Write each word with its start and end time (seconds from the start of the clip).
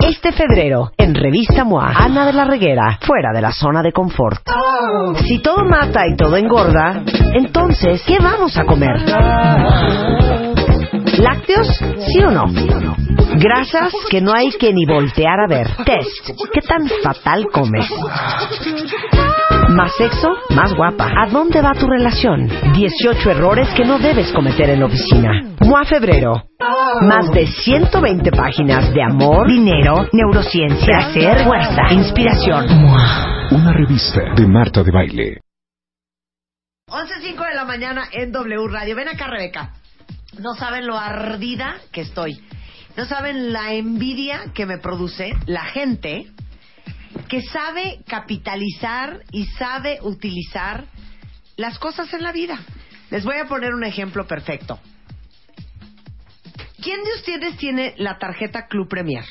Este 0.00 0.30
febrero, 0.30 0.92
en 0.96 1.14
Revista 1.14 1.64
MOA, 1.64 1.92
Ana 1.96 2.24
de 2.24 2.32
la 2.32 2.44
Reguera, 2.44 2.98
fuera 3.00 3.32
de 3.34 3.40
la 3.40 3.50
zona 3.50 3.82
de 3.82 3.92
confort. 3.92 4.40
Si 5.26 5.40
todo 5.40 5.64
mata 5.64 6.06
y 6.06 6.16
todo 6.16 6.36
engorda, 6.36 7.02
entonces, 7.34 8.02
¿qué 8.06 8.18
vamos 8.20 8.56
a 8.56 8.64
comer? 8.64 8.96
¿Lácteos? 11.18 11.66
¿Sí 12.06 12.20
o 12.22 12.30
no? 12.30 12.44
Grasas 13.38 13.92
que 14.08 14.20
no 14.20 14.32
hay 14.32 14.50
que 14.50 14.72
ni 14.72 14.86
voltear 14.86 15.40
a 15.40 15.48
ver. 15.48 15.66
Test. 15.84 16.30
¿Qué 16.52 16.60
tan 16.60 16.88
fatal 17.02 17.46
comes? 17.52 17.90
Más 19.70 19.92
sexo, 19.96 20.28
más 20.50 20.74
guapa. 20.74 21.10
¿A 21.16 21.26
dónde 21.28 21.60
va 21.60 21.72
tu 21.72 21.86
relación? 21.86 22.48
18 22.72 23.30
errores 23.30 23.68
que 23.76 23.84
no 23.84 23.98
debes 23.98 24.32
cometer 24.32 24.70
en 24.70 24.80
la 24.80 24.86
oficina. 24.86 25.30
MOA 25.68 25.84
Febrero. 25.84 26.32
Más 27.02 27.30
de 27.30 27.46
120 27.46 28.30
páginas 28.30 28.90
de 28.94 29.02
amor, 29.02 29.46
dinero, 29.46 30.08
neurociencia, 30.14 31.10
placer, 31.12 31.44
fuerza, 31.44 31.92
inspiración. 31.92 32.84
MOA. 32.84 33.48
Una 33.50 33.74
revista 33.74 34.32
de 34.34 34.46
Marta 34.46 34.82
de 34.82 34.90
Baile. 34.90 35.40
11.05 36.88 37.48
de 37.50 37.54
la 37.54 37.66
mañana 37.66 38.08
en 38.12 38.32
W 38.32 38.66
Radio. 38.68 38.96
Ven 38.96 39.08
acá, 39.08 39.26
Rebeca. 39.26 39.74
No 40.38 40.54
saben 40.54 40.86
lo 40.86 40.96
ardida 40.96 41.76
que 41.92 42.00
estoy. 42.00 42.40
No 42.96 43.04
saben 43.04 43.52
la 43.52 43.74
envidia 43.74 44.44
que 44.54 44.64
me 44.64 44.78
produce 44.78 45.34
la 45.44 45.64
gente 45.64 46.28
que 47.28 47.42
sabe 47.42 47.98
capitalizar 48.06 49.20
y 49.32 49.44
sabe 49.44 49.98
utilizar 50.00 50.86
las 51.58 51.78
cosas 51.78 52.10
en 52.14 52.22
la 52.22 52.32
vida. 52.32 52.58
Les 53.10 53.22
voy 53.22 53.36
a 53.36 53.44
poner 53.44 53.74
un 53.74 53.84
ejemplo 53.84 54.26
perfecto. 54.26 54.78
¿Quién 56.82 57.02
de 57.02 57.14
ustedes 57.16 57.56
tiene 57.56 57.94
la 57.98 58.18
tarjeta 58.18 58.66
Club 58.66 58.88
Premier? 58.88 59.24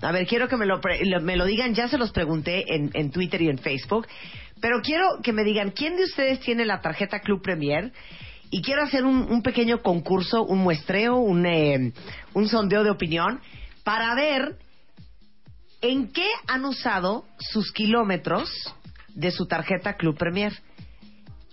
A 0.00 0.10
ver, 0.10 0.26
quiero 0.26 0.48
que 0.48 0.56
me 0.56 0.66
lo, 0.66 0.80
pre- 0.80 1.00
me 1.20 1.36
lo 1.36 1.44
digan, 1.44 1.74
ya 1.74 1.88
se 1.88 1.96
los 1.96 2.10
pregunté 2.10 2.74
en, 2.74 2.90
en 2.94 3.10
Twitter 3.12 3.40
y 3.40 3.48
en 3.48 3.58
Facebook, 3.58 4.08
pero 4.60 4.80
quiero 4.82 5.04
que 5.22 5.32
me 5.32 5.44
digan, 5.44 5.70
¿quién 5.70 5.96
de 5.96 6.04
ustedes 6.04 6.40
tiene 6.40 6.64
la 6.64 6.80
tarjeta 6.80 7.20
Club 7.20 7.40
Premier? 7.42 7.92
Y 8.50 8.62
quiero 8.62 8.82
hacer 8.82 9.04
un, 9.04 9.42
pequeño 9.42 9.80
concurso, 9.80 10.42
un 10.44 10.58
muestreo, 10.58 11.16
un, 11.16 11.46
eh, 11.46 11.92
un 12.34 12.48
sondeo 12.48 12.82
de 12.84 12.90
opinión, 12.90 13.40
para 13.84 14.14
ver 14.14 14.56
en 15.80 16.12
qué 16.12 16.26
han 16.48 16.64
usado 16.64 17.24
sus 17.38 17.72
kilómetros 17.72 18.50
de 19.14 19.30
su 19.30 19.46
tarjeta 19.46 19.94
Club 19.94 20.18
Premier. 20.18 20.52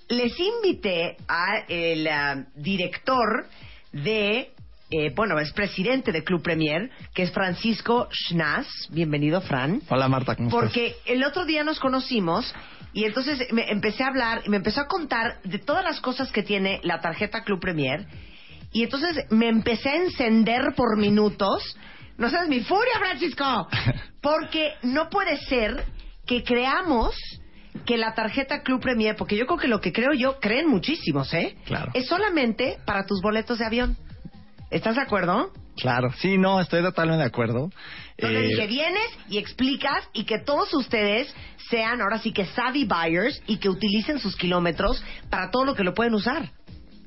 Les 0.07 0.33
invité 0.39 1.17
a 1.27 1.65
el 1.67 2.07
ah, 2.07 2.45
director 2.55 3.47
de, 3.91 4.51
eh, 4.91 5.13
bueno, 5.15 5.39
es 5.39 5.53
presidente 5.53 6.11
de 6.11 6.23
Club 6.23 6.41
Premier, 6.41 6.89
que 7.13 7.23
es 7.23 7.31
Francisco 7.31 8.07
Schnaz. 8.11 8.67
Bienvenido, 8.89 9.39
Fran. 9.41 9.81
Hola 9.87 10.07
Marta, 10.07 10.35
¿cómo 10.35 10.49
estás? 10.49 10.61
Porque 10.61 10.95
el 11.05 11.23
otro 11.23 11.45
día 11.45 11.63
nos 11.63 11.79
conocimos 11.79 12.51
y 12.91 13.05
entonces 13.05 13.51
me 13.51 13.69
empecé 13.69 14.03
a 14.03 14.07
hablar 14.07 14.41
y 14.45 14.49
me 14.49 14.57
empezó 14.57 14.81
a 14.81 14.87
contar 14.87 15.41
de 15.43 15.59
todas 15.59 15.83
las 15.83 16.01
cosas 16.01 16.31
que 16.31 16.41
tiene 16.41 16.79
la 16.83 17.01
tarjeta 17.01 17.43
Club 17.43 17.59
Premier 17.59 18.07
y 18.71 18.83
entonces 18.83 19.25
me 19.29 19.47
empecé 19.47 19.89
a 19.89 19.95
encender 19.97 20.73
por 20.75 20.97
minutos. 20.97 21.77
No 22.17 22.29
sabes 22.31 22.49
mi 22.49 22.61
furia, 22.61 22.93
Francisco, 22.97 23.67
porque 24.21 24.73
no 24.81 25.09
puede 25.09 25.37
ser 25.37 25.85
que 26.25 26.43
creamos 26.43 27.15
que 27.85 27.97
la 27.97 28.15
tarjeta 28.15 28.63
Club 28.63 28.81
Premier, 28.81 29.15
porque 29.15 29.37
yo 29.37 29.45
creo 29.45 29.59
que 29.59 29.67
lo 29.67 29.81
que 29.81 29.93
creo 29.93 30.13
yo, 30.13 30.39
creen 30.39 30.67
muchísimos, 30.67 31.31
¿eh? 31.33 31.55
Claro. 31.65 31.91
Es 31.93 32.07
solamente 32.07 32.79
para 32.85 33.05
tus 33.05 33.21
boletos 33.21 33.59
de 33.59 33.65
avión. 33.65 33.95
¿Estás 34.69 34.95
de 34.95 35.01
acuerdo? 35.01 35.51
Claro, 35.77 36.11
sí, 36.19 36.37
no, 36.37 36.59
estoy 36.59 36.81
totalmente 36.81 37.21
de 37.21 37.27
acuerdo. 37.27 37.69
Entonces 38.17 38.43
Eh, 38.43 38.47
dije, 38.49 38.67
vienes 38.67 39.09
y 39.29 39.37
explicas 39.37 40.07
y 40.13 40.25
que 40.25 40.39
todos 40.39 40.73
ustedes 40.73 41.33
sean 41.69 42.01
ahora 42.01 42.19
sí 42.19 42.31
que 42.33 42.45
savvy 42.45 42.85
buyers 42.85 43.41
y 43.47 43.57
que 43.57 43.69
utilicen 43.69 44.19
sus 44.19 44.35
kilómetros 44.35 45.03
para 45.29 45.51
todo 45.51 45.65
lo 45.65 45.75
que 45.75 45.83
lo 45.83 45.93
pueden 45.93 46.13
usar. 46.13 46.51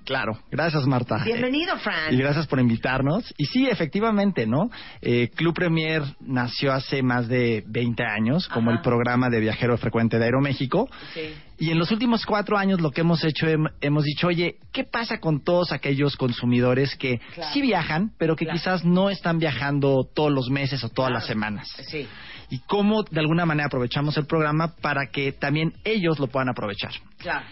Claro, 0.05 0.39
gracias 0.51 0.87
Marta. 0.87 1.23
Bienvenido, 1.25 1.75
Eh, 1.77 1.79
Fran. 1.79 2.13
Y 2.13 2.17
gracias 2.17 2.47
por 2.47 2.59
invitarnos. 2.59 3.33
Y 3.39 3.47
sí, 3.47 3.69
efectivamente, 3.69 4.47
¿no? 4.47 4.69
Eh, 5.01 5.31
Club 5.35 5.55
Premier 5.55 6.03
nació 6.21 6.73
hace 6.73 7.03
más 7.03 7.29
de 7.29 7.63
20 7.67 8.03
años 8.05 8.49
como 8.49 8.71
Ajá. 8.71 8.79
el 8.79 8.83
programa 8.83 9.31
de 9.31 9.41
viajero 9.41 9.77
frecuente 9.79 10.19
de 10.19 10.25
Aeroméxico. 10.25 10.89
Sí. 11.15 11.35
Y 11.59 11.71
en 11.71 11.79
los 11.79 11.93
últimos 11.93 12.27
cuatro 12.27 12.59
años 12.59 12.81
lo 12.81 12.91
que 12.91 13.03
hemos 13.03 13.23
hecho, 13.23 13.47
hem- 13.47 13.71
hemos 13.81 14.05
dicho, 14.05 14.27
oye, 14.27 14.57
¿qué 14.73 14.83
pasa 14.83 15.19
con 15.19 15.45
todos 15.45 15.71
aquellos 15.71 16.17
consumidores 16.17 16.97
que 16.97 17.21
Claro. 17.35 17.53
sí 17.53 17.61
viajan, 17.63 18.11
pero 18.19 18.35
que 18.35 18.45
Claro. 18.45 18.59
quizás 18.59 18.85
no 18.85 19.09
están 19.11 19.39
viajando 19.39 20.05
todos 20.13 20.33
los 20.33 20.51
meses 20.51 20.83
o 20.83 20.89
todas 20.89 21.11
Claro. 21.11 21.15
las 21.21 21.27
semanas? 21.27 21.69
Sí. 21.89 22.09
Y 22.51 22.59
cómo 22.67 23.05
de 23.05 23.21
alguna 23.21 23.47
manera 23.47 23.67
aprovechamos 23.69 24.17
el 24.17 24.27
programa 24.27 24.75
para 24.83 25.07
que 25.13 25.31
también 25.33 25.73
ellos 25.85 26.19
lo 26.19 26.27
puedan 26.27 26.49
aprovechar. 26.49 26.91
Claro. 27.19 27.47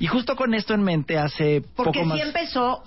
Y 0.00 0.06
justo 0.06 0.36
con 0.36 0.54
esto 0.54 0.74
en 0.74 0.82
mente, 0.82 1.18
hace 1.18 1.62
Porque 1.76 2.00
poco 2.00 2.06
más... 2.06 2.18
sí 2.18 2.26
empezó, 2.26 2.82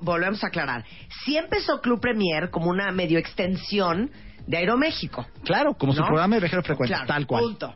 volvemos, 0.00 0.44
a 0.44 0.46
aclarar, 0.46 0.84
sí 1.24 1.36
empezó 1.36 1.80
Club 1.80 2.00
Premier 2.00 2.50
como 2.50 2.70
una 2.70 2.90
medio 2.92 3.18
extensión 3.18 4.10
de 4.46 4.56
Aeroméxico. 4.56 5.26
Claro, 5.44 5.74
como 5.74 5.92
su 5.92 6.00
¿no? 6.00 6.06
programa 6.06 6.36
de 6.36 6.40
viajero 6.40 6.62
frecuente, 6.62 6.94
Claro, 6.94 7.06
tal 7.06 7.26
cual. 7.26 7.44
Punto. 7.44 7.74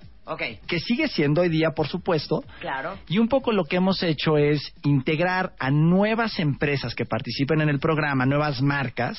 Que 0.66 0.80
sigue 0.80 1.08
siendo 1.08 1.42
hoy 1.42 1.48
día, 1.48 1.70
por 1.72 1.86
supuesto. 1.86 2.42
Claro. 2.60 2.98
Y 3.08 3.18
un 3.18 3.28
poco 3.28 3.52
lo 3.52 3.64
que 3.64 3.76
hemos 3.76 4.02
hecho 4.02 4.38
es 4.38 4.72
integrar 4.82 5.52
a 5.58 5.70
nuevas 5.70 6.38
empresas 6.38 6.94
que 6.94 7.04
participen 7.04 7.60
en 7.60 7.68
el 7.68 7.78
programa, 7.78 8.24
nuevas 8.24 8.62
marcas, 8.62 9.18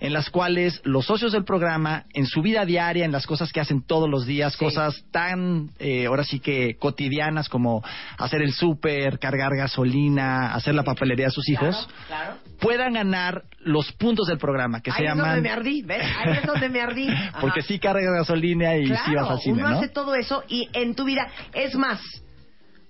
en 0.00 0.12
las 0.12 0.30
cuales 0.30 0.80
los 0.84 1.06
socios 1.06 1.32
del 1.32 1.44
programa, 1.44 2.04
en 2.12 2.26
su 2.26 2.42
vida 2.42 2.64
diaria, 2.64 3.04
en 3.04 3.12
las 3.12 3.26
cosas 3.26 3.52
que 3.52 3.60
hacen 3.60 3.82
todos 3.82 4.08
los 4.10 4.26
días, 4.26 4.52
Sí. 4.54 4.58
cosas 4.58 5.04
tan, 5.12 5.70
eh, 5.78 6.06
ahora 6.06 6.24
sí 6.24 6.40
que 6.40 6.76
cotidianas 6.76 7.48
como 7.48 7.82
hacer 8.18 8.42
el 8.42 8.52
súper, 8.52 9.18
cargar 9.20 9.54
gasolina, 9.56 10.54
hacer 10.54 10.74
la 10.74 10.82
papelería 10.82 11.26
de 11.26 11.32
sus 11.32 11.48
hijos, 11.48 11.88
Claro. 12.08 12.34
puedan 12.60 12.94
ganar 12.94 13.44
los 13.60 13.92
puntos 13.92 14.26
del 14.26 14.38
programa, 14.38 14.80
que 14.80 14.90
se 14.90 15.02
Ahí 15.02 15.06
es 15.06 15.16
donde 15.16 15.40
me 15.40 15.50
ardí, 15.50 15.82
¿ves? 15.82 16.02
Ahí 16.18 16.38
es 16.38 16.46
donde 16.46 16.68
me 16.68 16.80
ardí. 16.80 17.06
Porque 17.40 17.62
sí 17.62 17.78
cargas 17.78 18.12
gasolina 18.12 18.74
y 18.76 18.86
claro, 18.86 19.02
sí 19.06 19.14
vas 19.14 19.30
al 19.30 19.38
cine, 19.40 19.60
uno 19.60 19.70
¿no? 19.70 19.78
hace 19.78 19.88
todo 19.88 20.14
eso 20.14 20.31
y 20.48 20.68
en 20.72 20.94
tu 20.94 21.04
vida 21.04 21.28
es 21.52 21.74
más. 21.74 22.00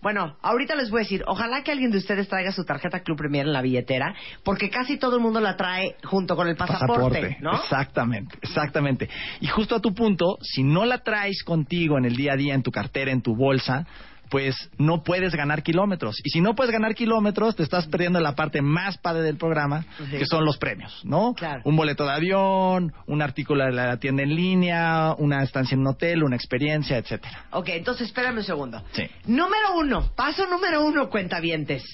Bueno, 0.02 0.36
ahorita 0.42 0.74
les 0.74 0.90
voy 0.90 0.98
a 0.98 1.04
decir, 1.04 1.22
ojalá 1.28 1.62
que 1.62 1.70
alguien 1.70 1.92
de 1.92 1.98
ustedes 1.98 2.28
traiga 2.28 2.50
su 2.50 2.64
tarjeta 2.64 3.04
Club 3.04 3.18
Premier 3.18 3.46
en 3.46 3.52
la 3.52 3.62
billetera, 3.62 4.16
porque 4.42 4.68
casi 4.68 4.98
todo 4.98 5.14
el 5.14 5.22
mundo 5.22 5.40
la 5.40 5.56
trae 5.56 5.94
junto 6.02 6.34
con 6.34 6.48
el 6.48 6.56
pasaporte, 6.56 7.38
¿no? 7.40 7.54
Exactamente, 7.54 8.36
exactamente. 8.42 9.08
Y 9.40 9.46
justo 9.46 9.76
a 9.76 9.80
tu 9.80 9.94
punto, 9.94 10.38
si 10.42 10.64
no 10.64 10.84
la 10.86 10.98
traes 10.98 11.44
contigo 11.44 11.98
en 11.98 12.04
el 12.04 12.16
día 12.16 12.32
a 12.32 12.36
día, 12.36 12.54
en 12.54 12.64
tu 12.64 12.72
cartera, 12.72 13.12
en 13.12 13.22
tu 13.22 13.36
bolsa, 13.36 13.86
pues 14.32 14.56
no 14.78 15.02
puedes 15.02 15.34
ganar 15.34 15.62
kilómetros. 15.62 16.18
Y 16.24 16.30
si 16.30 16.40
no 16.40 16.54
puedes 16.54 16.72
ganar 16.72 16.94
kilómetros, 16.94 17.54
te 17.54 17.62
estás 17.62 17.86
perdiendo 17.86 18.18
la 18.18 18.34
parte 18.34 18.62
más 18.62 18.96
padre 18.96 19.20
del 19.20 19.36
programa, 19.36 19.84
Sí. 19.98 20.16
que 20.16 20.24
son 20.24 20.46
los 20.46 20.56
premios, 20.56 21.02
¿no? 21.04 21.34
Claro. 21.34 21.60
Un 21.66 21.76
boleto 21.76 22.04
de 22.06 22.12
avión, 22.12 22.94
un 23.06 23.20
artículo 23.20 23.62
de 23.66 23.72
la 23.72 23.98
tienda 23.98 24.22
en 24.22 24.34
línea, 24.34 25.14
una 25.18 25.42
estancia 25.42 25.74
en 25.74 25.82
un 25.82 25.88
hotel, 25.88 26.24
una 26.24 26.34
experiencia, 26.34 26.96
etcétera. 26.96 27.44
Ok, 27.50 27.68
entonces 27.68 28.06
espérame 28.06 28.38
un 28.38 28.44
segundo. 28.44 28.82
Sí. 28.92 29.02
Número 29.26 29.76
uno, 29.76 30.10
paso 30.16 30.46
número 30.46 30.82
uno, 30.82 31.10
cuentavientes. 31.10 31.84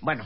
Bueno, 0.00 0.24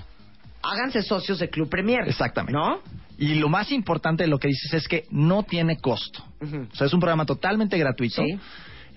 háganse 0.63 1.01
socios 1.01 1.39
de 1.39 1.49
Club 1.49 1.71
Premier. 1.71 2.07
Exactamente. 2.07 2.53
¿No? 2.53 2.81
Y 3.17 3.37
lo 3.37 3.49
más 3.49 3.73
importante 3.73 4.25
de 4.25 4.29
lo 4.29 4.39
que 4.39 4.49
dices 4.49 4.75
es 4.75 4.87
que 4.87 5.05
no 5.11 5.45
tiene 5.45 5.79
costo. 5.79 6.23
O 6.43 6.77
sea, 6.77 6.87
es 6.87 6.93
un 6.93 7.01
programa 7.01 7.25
totalmente 7.25 7.79
gratuito. 7.79 8.23
Sí. 8.23 8.39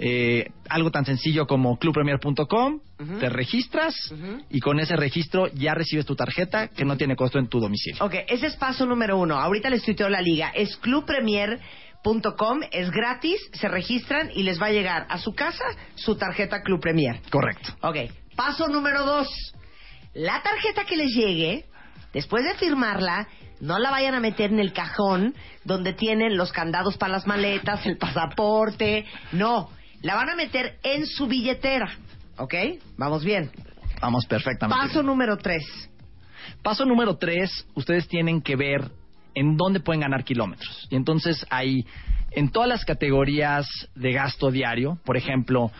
Eh, 0.01 0.49
algo 0.69 0.91
tan 0.91 1.03
sencillo 1.05 1.45
como 1.45 1.77
clubpremier.com, 1.77 2.79
Ujú. 2.99 3.19
te 3.19 3.27
registras 3.27 3.93
y 4.49 4.61
con 4.61 4.79
ese 4.79 4.95
registro 4.95 5.47
ya 5.47 5.73
recibes 5.73 6.05
tu 6.05 6.15
tarjeta 6.15 6.69
que 6.69 6.85
no 6.85 6.95
tiene 6.95 7.17
costo 7.17 7.37
en 7.37 7.49
tu 7.49 7.59
domicilio. 7.59 8.03
Ok, 8.05 8.15
ese 8.29 8.47
es 8.47 8.55
paso 8.55 8.85
número 8.85 9.17
uno. 9.17 9.37
Ahorita 9.37 9.69
les 9.69 9.83
tuiteo 9.83 10.07
la 10.07 10.21
liga. 10.21 10.51
Es 10.55 10.77
clubpremier.com, 10.77 12.61
es 12.71 12.89
gratis, 12.91 13.39
se 13.53 13.67
registran 13.67 14.29
y 14.33 14.43
les 14.43 14.61
va 14.61 14.67
a 14.67 14.71
llegar 14.71 15.05
a 15.09 15.17
su 15.17 15.33
casa 15.33 15.65
su 15.95 16.15
tarjeta 16.15 16.61
Club 16.61 16.79
Premier. 16.79 17.19
Correcto. 17.29 17.71
Ok, 17.81 17.97
paso 18.35 18.67
número 18.69 19.05
dos. 19.05 19.27
La 20.13 20.41
tarjeta 20.41 20.85
que 20.85 20.95
les 20.95 21.11
llegue, 21.13 21.65
después 22.13 22.43
de 22.45 22.55
firmarla, 22.55 23.27
no 23.59 23.77
la 23.79 23.91
vayan 23.91 24.15
a 24.15 24.21
meter 24.21 24.51
en 24.51 24.59
el 24.59 24.71
cajón 24.71 25.35
donde 25.65 25.91
tienen 25.93 26.37
los 26.37 26.51
candados 26.53 26.97
para 26.97 27.11
las 27.11 27.27
maletas, 27.27 27.85
el 27.85 27.97
pasaporte. 27.97 29.05
No, 29.33 29.69
la 30.01 30.15
van 30.15 30.29
a 30.29 30.35
meter 30.35 30.77
en 30.83 31.05
su 31.05 31.27
billetera. 31.27 31.89
¿Ok? 32.37 32.53
Vamos 32.97 33.23
bien. 33.23 33.51
Vamos 34.01 34.25
perfectamente. 34.25 34.81
Paso 34.81 34.99
bien. 34.99 35.05
número 35.07 35.37
tres. 35.37 35.63
Paso 36.63 36.85
número 36.85 37.17
tres, 37.17 37.67
ustedes 37.75 38.07
tienen 38.07 38.41
que 38.41 38.55
ver 38.55 38.89
en 39.35 39.57
dónde 39.57 39.79
pueden 39.79 40.01
ganar 40.01 40.23
kilómetros. 40.23 40.87
Y 40.89 40.95
entonces 40.95 41.45
hay 41.49 41.85
en 42.31 42.49
todas 42.49 42.69
las 42.69 42.85
categorías 42.85 43.67
de 43.95 44.13
gasto 44.13 44.51
diario, 44.51 44.99
por 45.05 45.17
ejemplo, 45.17 45.71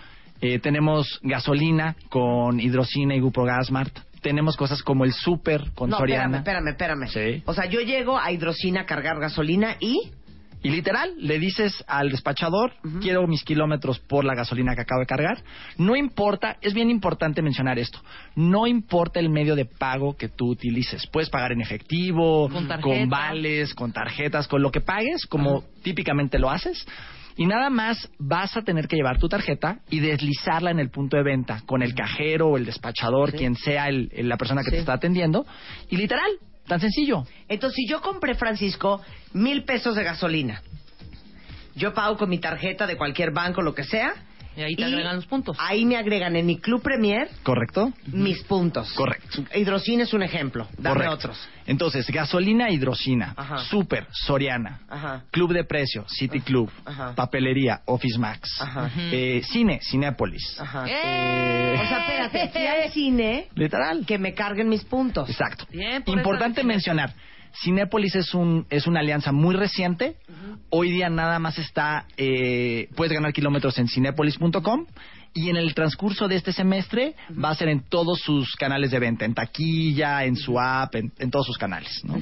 eh, 0.42 0.60
tenemos 0.60 1.20
gasolina 1.22 1.96
con 2.10 2.60
hidrocina 2.60 3.16
y 3.16 3.20
Grupo 3.20 3.44
Gasmart. 3.44 3.98
Tenemos 4.22 4.58
cosas 4.58 4.84
como 4.84 5.06
el 5.06 5.14
súper 5.14 5.72
con 5.74 5.90
no, 5.90 5.98
Soriana. 5.98 6.38
espérame, 6.40 6.70
espérame, 6.70 7.04
espérame. 7.04 7.38
Sí. 7.38 7.44
O 7.46 7.54
sea, 7.54 7.66
yo 7.66 7.80
llego 7.82 8.18
a 8.18 8.32
Hidrocina 8.32 8.82
a 8.82 8.86
cargar 8.86 9.20
gasolina 9.20 9.78
y... 9.80 10.12
Y 10.62 10.70
literal, 10.72 11.14
le 11.18 11.40
dices 11.40 11.84
al 11.88 12.10
despachador, 12.10 12.74
quiero 13.02 13.26
mis 13.28 13.44
kilómetros 13.44 14.00
por 14.00 14.26
la 14.26 14.36
gasolina 14.36 14.76
que 14.76 14.82
acabo 14.82 15.00
de 15.00 15.06
cargar. 15.08 15.42
No 15.78 15.96
importa, 15.96 16.58
es 16.62 16.74
bien 16.74 16.90
importante 16.90 17.42
mencionar 17.42 17.80
esto, 17.80 18.00
no 18.36 18.68
importa 18.68 19.20
el 19.22 19.30
medio 19.30 19.56
de 19.56 19.64
pago 19.66 20.18
que 20.18 20.28
tú 20.28 20.50
utilices. 20.50 21.08
Puedes 21.08 21.30
pagar 21.30 21.54
en 21.54 21.62
efectivo, 21.62 22.50
Con 22.50 22.68
tarjeta. 22.68 23.06
vales, 23.08 23.74
con 23.74 23.94
tarjetas, 23.94 24.48
con 24.50 24.62
lo 24.62 24.70
que 24.72 24.82
pagues, 24.82 25.26
como 25.28 25.64
típicamente 25.82 26.38
lo 26.40 26.50
haces. 26.50 26.86
Y 27.38 27.46
nada 27.46 27.70
más 27.70 28.12
vas 28.20 28.58
a 28.58 28.62
tener 28.64 28.90
que 28.90 28.98
llevar 28.98 29.18
tu 29.18 29.30
tarjeta 29.30 29.80
y 29.90 30.02
deslizarla 30.02 30.72
en 30.72 30.80
el 30.80 30.90
punto 30.90 31.16
de 31.16 31.24
venta 31.24 31.62
con 31.66 31.82
el 31.82 31.96
cajero 31.96 32.50
o 32.50 32.58
el 32.58 32.66
despachador, 32.66 33.32
quien 33.32 33.56
sea 33.56 33.88
el- 33.88 34.10
el- 34.14 34.28
la 34.28 34.36
persona 34.36 34.60
que 34.62 34.72
Sí. 34.72 34.76
te 34.76 34.80
está 34.80 34.92
atendiendo. 34.94 35.46
Y 35.90 35.96
literal, 35.96 36.30
tan 36.70 36.80
sencillo. 36.80 37.26
Entonces, 37.50 37.76
si 37.76 37.88
yo 37.88 38.00
compré, 38.00 38.36
Francisco, 38.36 39.02
mil 39.34 39.66
pesos 39.66 39.96
de 39.96 40.06
gasolina, 40.06 40.62
yo 41.76 41.94
pago 41.94 42.16
con 42.16 42.30
mi 42.30 42.40
tarjeta 42.40 42.88
de 42.88 42.96
cualquier 42.96 43.32
banco, 43.32 43.62
lo 43.62 43.76
que 43.76 43.84
sea. 43.84 44.14
Y 44.60 44.62
ahí 44.64 44.76
te 44.76 44.84
agregan 44.84 45.16
los 45.16 45.26
puntos. 45.26 45.56
Ahí 45.58 45.86
me 45.86 45.96
agregan 45.96 46.36
en 46.36 46.46
mi 46.46 46.58
Club 46.58 46.82
Premier 46.82 47.30
¿Correcto? 47.44 47.94
mis 48.08 48.44
puntos. 48.44 48.92
Correcto. 48.92 49.46
Hidrocina 49.56 50.04
es 50.04 50.14
un 50.14 50.22
ejemplo. 50.22 50.68
Dame 50.78 50.96
Correcto. 50.96 51.14
otros. 51.14 51.50
Entonces, 51.66 52.06
gasolina, 52.08 52.70
hidrocina, 52.70 53.34
Ajá. 53.38 53.60
Super, 53.60 54.08
Soriana, 54.12 54.82
Ajá. 54.90 55.24
Club 55.32 55.54
de 55.54 55.64
Precio, 55.64 56.04
City 56.10 56.42
Club, 56.42 56.70
Ajá. 56.84 57.16
Papelería, 57.16 57.82
Office 57.86 58.18
Max, 58.20 58.60
Ajá. 58.60 58.92
eh, 58.98 59.42
Cine, 59.50 59.80
Cinépolis. 59.82 60.60
Ajá. 60.60 60.86
¡Eh! 60.90 61.80
O 61.82 61.88
sea, 61.88 62.00
espérate, 62.00 62.50
fui 62.50 62.66
al 62.68 62.92
cine 62.92 63.48
Literal. 63.56 64.06
que 64.06 64.18
me 64.18 64.34
carguen 64.34 64.68
mis 64.68 64.84
puntos. 64.84 65.30
Exacto. 65.30 65.66
Bien, 65.72 66.04
por 66.04 66.18
Importante 66.18 66.64
mencionar, 66.66 67.14
Cinépolis 67.54 68.16
es 68.16 68.34
un 68.34 68.66
es 68.70 68.88
una 68.88 69.00
alianza 69.00 69.32
muy 69.32 69.56
reciente. 69.56 70.16
Hoy 70.70 70.92
día 70.92 71.10
nada 71.10 71.40
más 71.40 71.58
está 71.58 72.06
eh, 72.18 72.90
puedes 72.96 73.14
ganar 73.14 73.34
kilómetros 73.34 73.78
en 73.80 73.88
cinépolis.com 73.88 74.86
y 75.34 75.50
en 75.50 75.58
el 75.58 75.74
transcurso 75.76 76.28
de 76.28 76.36
este 76.36 76.52
semestre 76.54 77.16
va 77.32 77.52
a 77.52 77.56
ser 77.56 77.70
en 77.70 77.82
todos 77.82 78.20
sus 78.20 78.56
canales 78.56 78.92
de 78.92 79.00
venta, 79.00 79.26
en 79.26 79.36
taquilla, 79.36 80.24
en 80.26 80.36
su 80.36 80.60
app, 80.60 80.96
en, 80.96 81.12
en 81.20 81.30
todos 81.30 81.46
sus 81.46 81.58
canales. 81.58 82.04
¿no? 82.04 82.18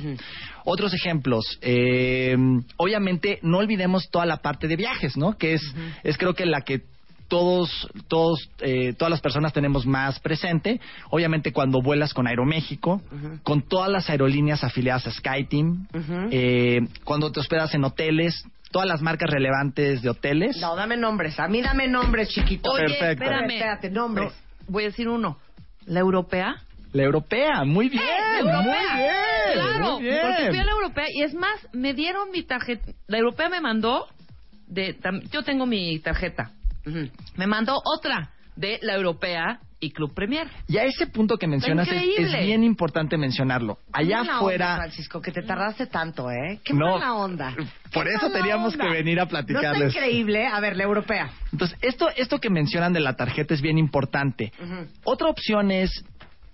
Otros 0.65 0.93
ejemplos, 0.93 1.57
eh, 1.61 2.35
obviamente 2.75 3.39
no 3.43 3.59
olvidemos 3.59 4.09
toda 4.09 4.25
la 4.25 4.37
parte 4.37 4.67
de 4.67 4.75
viajes, 4.75 5.15
¿no? 5.15 5.37
Que 5.37 5.53
es 5.53 5.61
es 6.03 6.17
creo 6.17 6.33
que 6.33 6.45
la 6.45 6.61
que 6.61 6.81
todos, 7.27 7.87
todos, 8.07 8.49
eh, 8.59 8.93
todas 8.97 9.09
las 9.11 9.21
personas 9.21 9.53
tenemos 9.53 9.85
más 9.85 10.19
presente. 10.19 10.79
Obviamente 11.09 11.51
cuando 11.51 11.81
vuelas 11.81 12.13
con 12.13 12.27
Aeroméxico, 12.27 13.01
con 13.43 13.61
todas 13.61 13.89
las 13.91 14.09
aerolíneas 14.09 14.63
afiliadas 14.63 15.07
a 15.07 15.11
SkyTeam, 15.11 15.87
Ujú. 15.93 16.27
eh, 16.31 16.81
cuando 17.03 17.31
te 17.31 17.39
hospedas 17.39 17.73
en 17.75 17.83
hoteles, 17.83 18.43
todas 18.71 18.87
las 18.87 19.01
marcas 19.01 19.29
relevantes 19.29 20.01
de 20.01 20.09
hoteles. 20.09 20.57
No, 20.61 20.75
dame 20.75 20.97
nombres. 20.97 21.39
A 21.39 21.47
mí 21.47 21.61
dame 21.61 21.87
nombres, 21.87 22.29
chiquito. 22.29 22.71
Oye, 22.71 22.83
Perfecto. 22.85 23.23
espérame. 23.23 23.51
Espérate, 23.51 23.89
nombres. 23.89 24.31
No, 24.33 24.71
voy 24.73 24.83
a 24.83 24.87
decir 24.87 25.07
uno. 25.07 25.37
La 25.85 25.99
europea. 25.99 26.55
La 26.93 27.03
europea, 27.03 27.63
muy 27.65 27.89
bien, 27.89 28.01
¡Eh, 28.01 28.43
la 28.43 28.61
muy 28.61 28.71
bien, 28.71 29.53
Claro, 29.53 29.93
muy 29.95 30.03
bien. 30.03 30.19
porque 30.21 30.47
fui 30.49 30.57
a 30.57 30.63
la 30.65 30.71
europea 30.71 31.05
y 31.13 31.21
es 31.21 31.33
más, 31.33 31.67
me 31.73 31.93
dieron 31.93 32.31
mi 32.31 32.43
tarjeta. 32.43 32.91
La 33.07 33.17
europea 33.17 33.49
me 33.49 33.59
mandó 33.61 34.07
de. 34.67 34.97
tam- 34.99 35.21
Yo 35.29 35.43
tengo 35.43 35.65
mi 35.65 35.99
tarjeta. 35.99 36.51
Me 37.35 37.47
mandó 37.47 37.81
otra 37.83 38.31
de 38.55 38.79
la 38.81 38.95
europea 38.95 39.59
y 39.79 39.91
Club 39.91 40.13
Premier. 40.15 40.47
Y 40.67 40.77
a 40.77 40.83
ese 40.85 41.05
punto 41.07 41.37
que 41.37 41.45
mencionas 41.47 41.87
es, 41.87 42.31
bien 42.45 42.63
importante 42.63 43.15
mencionarlo. 43.17 43.77
Allá 43.93 44.19
mala 44.23 44.37
afuera, 44.37 44.65
onda, 44.71 44.77
Francisco, 44.83 45.21
que 45.21 45.31
te 45.31 45.43
tardaste 45.43 45.85
tanto, 45.85 46.31
¿eh? 46.31 46.59
Qué 46.63 46.73
No, 46.73 46.97
mala 46.97 47.13
onda. 47.13 47.55
por 47.93 48.07
eso 48.07 48.31
teníamos 48.31 48.73
onda. 48.73 48.85
que 48.85 48.91
venir 48.91 49.19
a 49.19 49.23
¿No 49.25 49.29
platicarles. 49.29 49.89
está 49.89 49.99
increíble? 49.99 50.47
A 50.47 50.59
ver, 50.59 50.75
la 50.75 50.83
europea. 50.83 51.29
Entonces, 51.51 51.77
esto, 51.81 52.09
esto 52.15 52.39
que 52.39 52.49
mencionan 52.49 52.93
de 52.93 52.99
la 53.01 53.15
tarjeta 53.15 53.53
es 53.53 53.61
bien 53.61 53.77
importante. 53.77 54.51
Otra 55.03 55.27
opción 55.29 55.69
es 55.69 55.91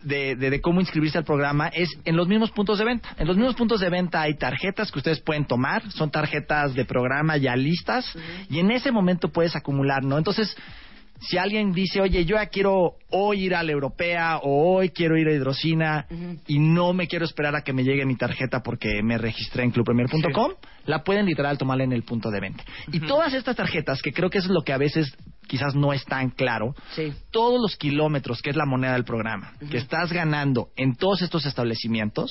de, 0.03 0.35
de- 0.35 0.49
de 0.49 0.61
cómo 0.61 0.79
inscribirse 0.81 1.17
al 1.17 1.23
programa 1.23 1.67
es 1.69 1.89
en 2.05 2.15
los 2.15 2.27
mismos 2.27 2.51
puntos 2.51 2.79
de 2.79 2.85
venta. 2.85 3.09
En 3.17 3.27
los 3.27 3.37
mismos 3.37 3.55
puntos 3.55 3.79
de 3.79 3.89
venta 3.89 4.21
hay 4.21 4.35
tarjetas 4.35 4.91
que 4.91 4.99
ustedes 4.99 5.19
pueden 5.21 5.45
tomar, 5.45 5.89
son 5.91 6.11
tarjetas 6.11 6.73
de 6.73 6.85
programa 6.85 7.37
ya 7.37 7.55
listas 7.55 8.05
y 8.49 8.59
en 8.59 8.71
ese 8.71 8.91
momento 8.91 9.29
puedes 9.29 9.55
acumular, 9.55 10.03
¿no? 10.03 10.17
Entonces, 10.17 10.55
si 11.19 11.37
alguien 11.37 11.71
dice, 11.71 12.01
oye, 12.01 12.25
yo 12.25 12.35
ya 12.35 12.47
quiero 12.47 12.95
hoy 13.09 13.45
ir 13.45 13.55
a 13.55 13.63
la 13.63 13.71
europea 13.71 14.39
o 14.43 14.75
hoy 14.75 14.89
quiero 14.89 15.17
ir 15.17 15.27
a 15.29 15.31
hidrocina 15.31 16.05
y 16.47 16.59
no 16.59 16.91
me 16.91 17.07
quiero 17.07 17.23
esperar 17.23 17.55
a 17.55 17.61
que 17.61 17.71
me 17.71 17.83
llegue 17.85 18.05
mi 18.05 18.17
tarjeta 18.17 18.61
porque 18.61 19.01
me 19.03 19.17
registré 19.17 19.63
en 19.63 19.71
clubpremier.com, 19.71 20.51
la 20.85 21.03
pueden 21.05 21.25
literal 21.25 21.57
tomarla 21.57 21.85
en 21.85 21.93
el 21.93 22.03
punto 22.03 22.29
de 22.29 22.41
venta. 22.41 22.65
Y 22.91 22.99
todas 22.99 23.33
estas 23.33 23.55
tarjetas, 23.55 24.01
que 24.01 24.11
creo 24.11 24.29
que 24.29 24.39
eso 24.39 24.47
es 24.47 24.53
lo 24.53 24.63
que 24.63 24.73
a 24.73 24.77
veces 24.77 25.15
quizás 25.47 25.75
no 25.75 25.93
es 25.93 26.03
tan 26.05 26.29
claro, 26.29 26.75
Sí. 26.95 27.13
todos 27.31 27.59
los 27.61 27.75
kilómetros, 27.77 28.41
que 28.41 28.49
es 28.49 28.55
la 28.55 28.65
moneda 28.65 28.93
del 28.93 29.03
programa, 29.03 29.53
que 29.69 29.77
estás 29.77 30.11
ganando 30.11 30.69
en 30.75 30.95
todos 30.95 31.21
estos 31.21 31.45
establecimientos, 31.45 32.29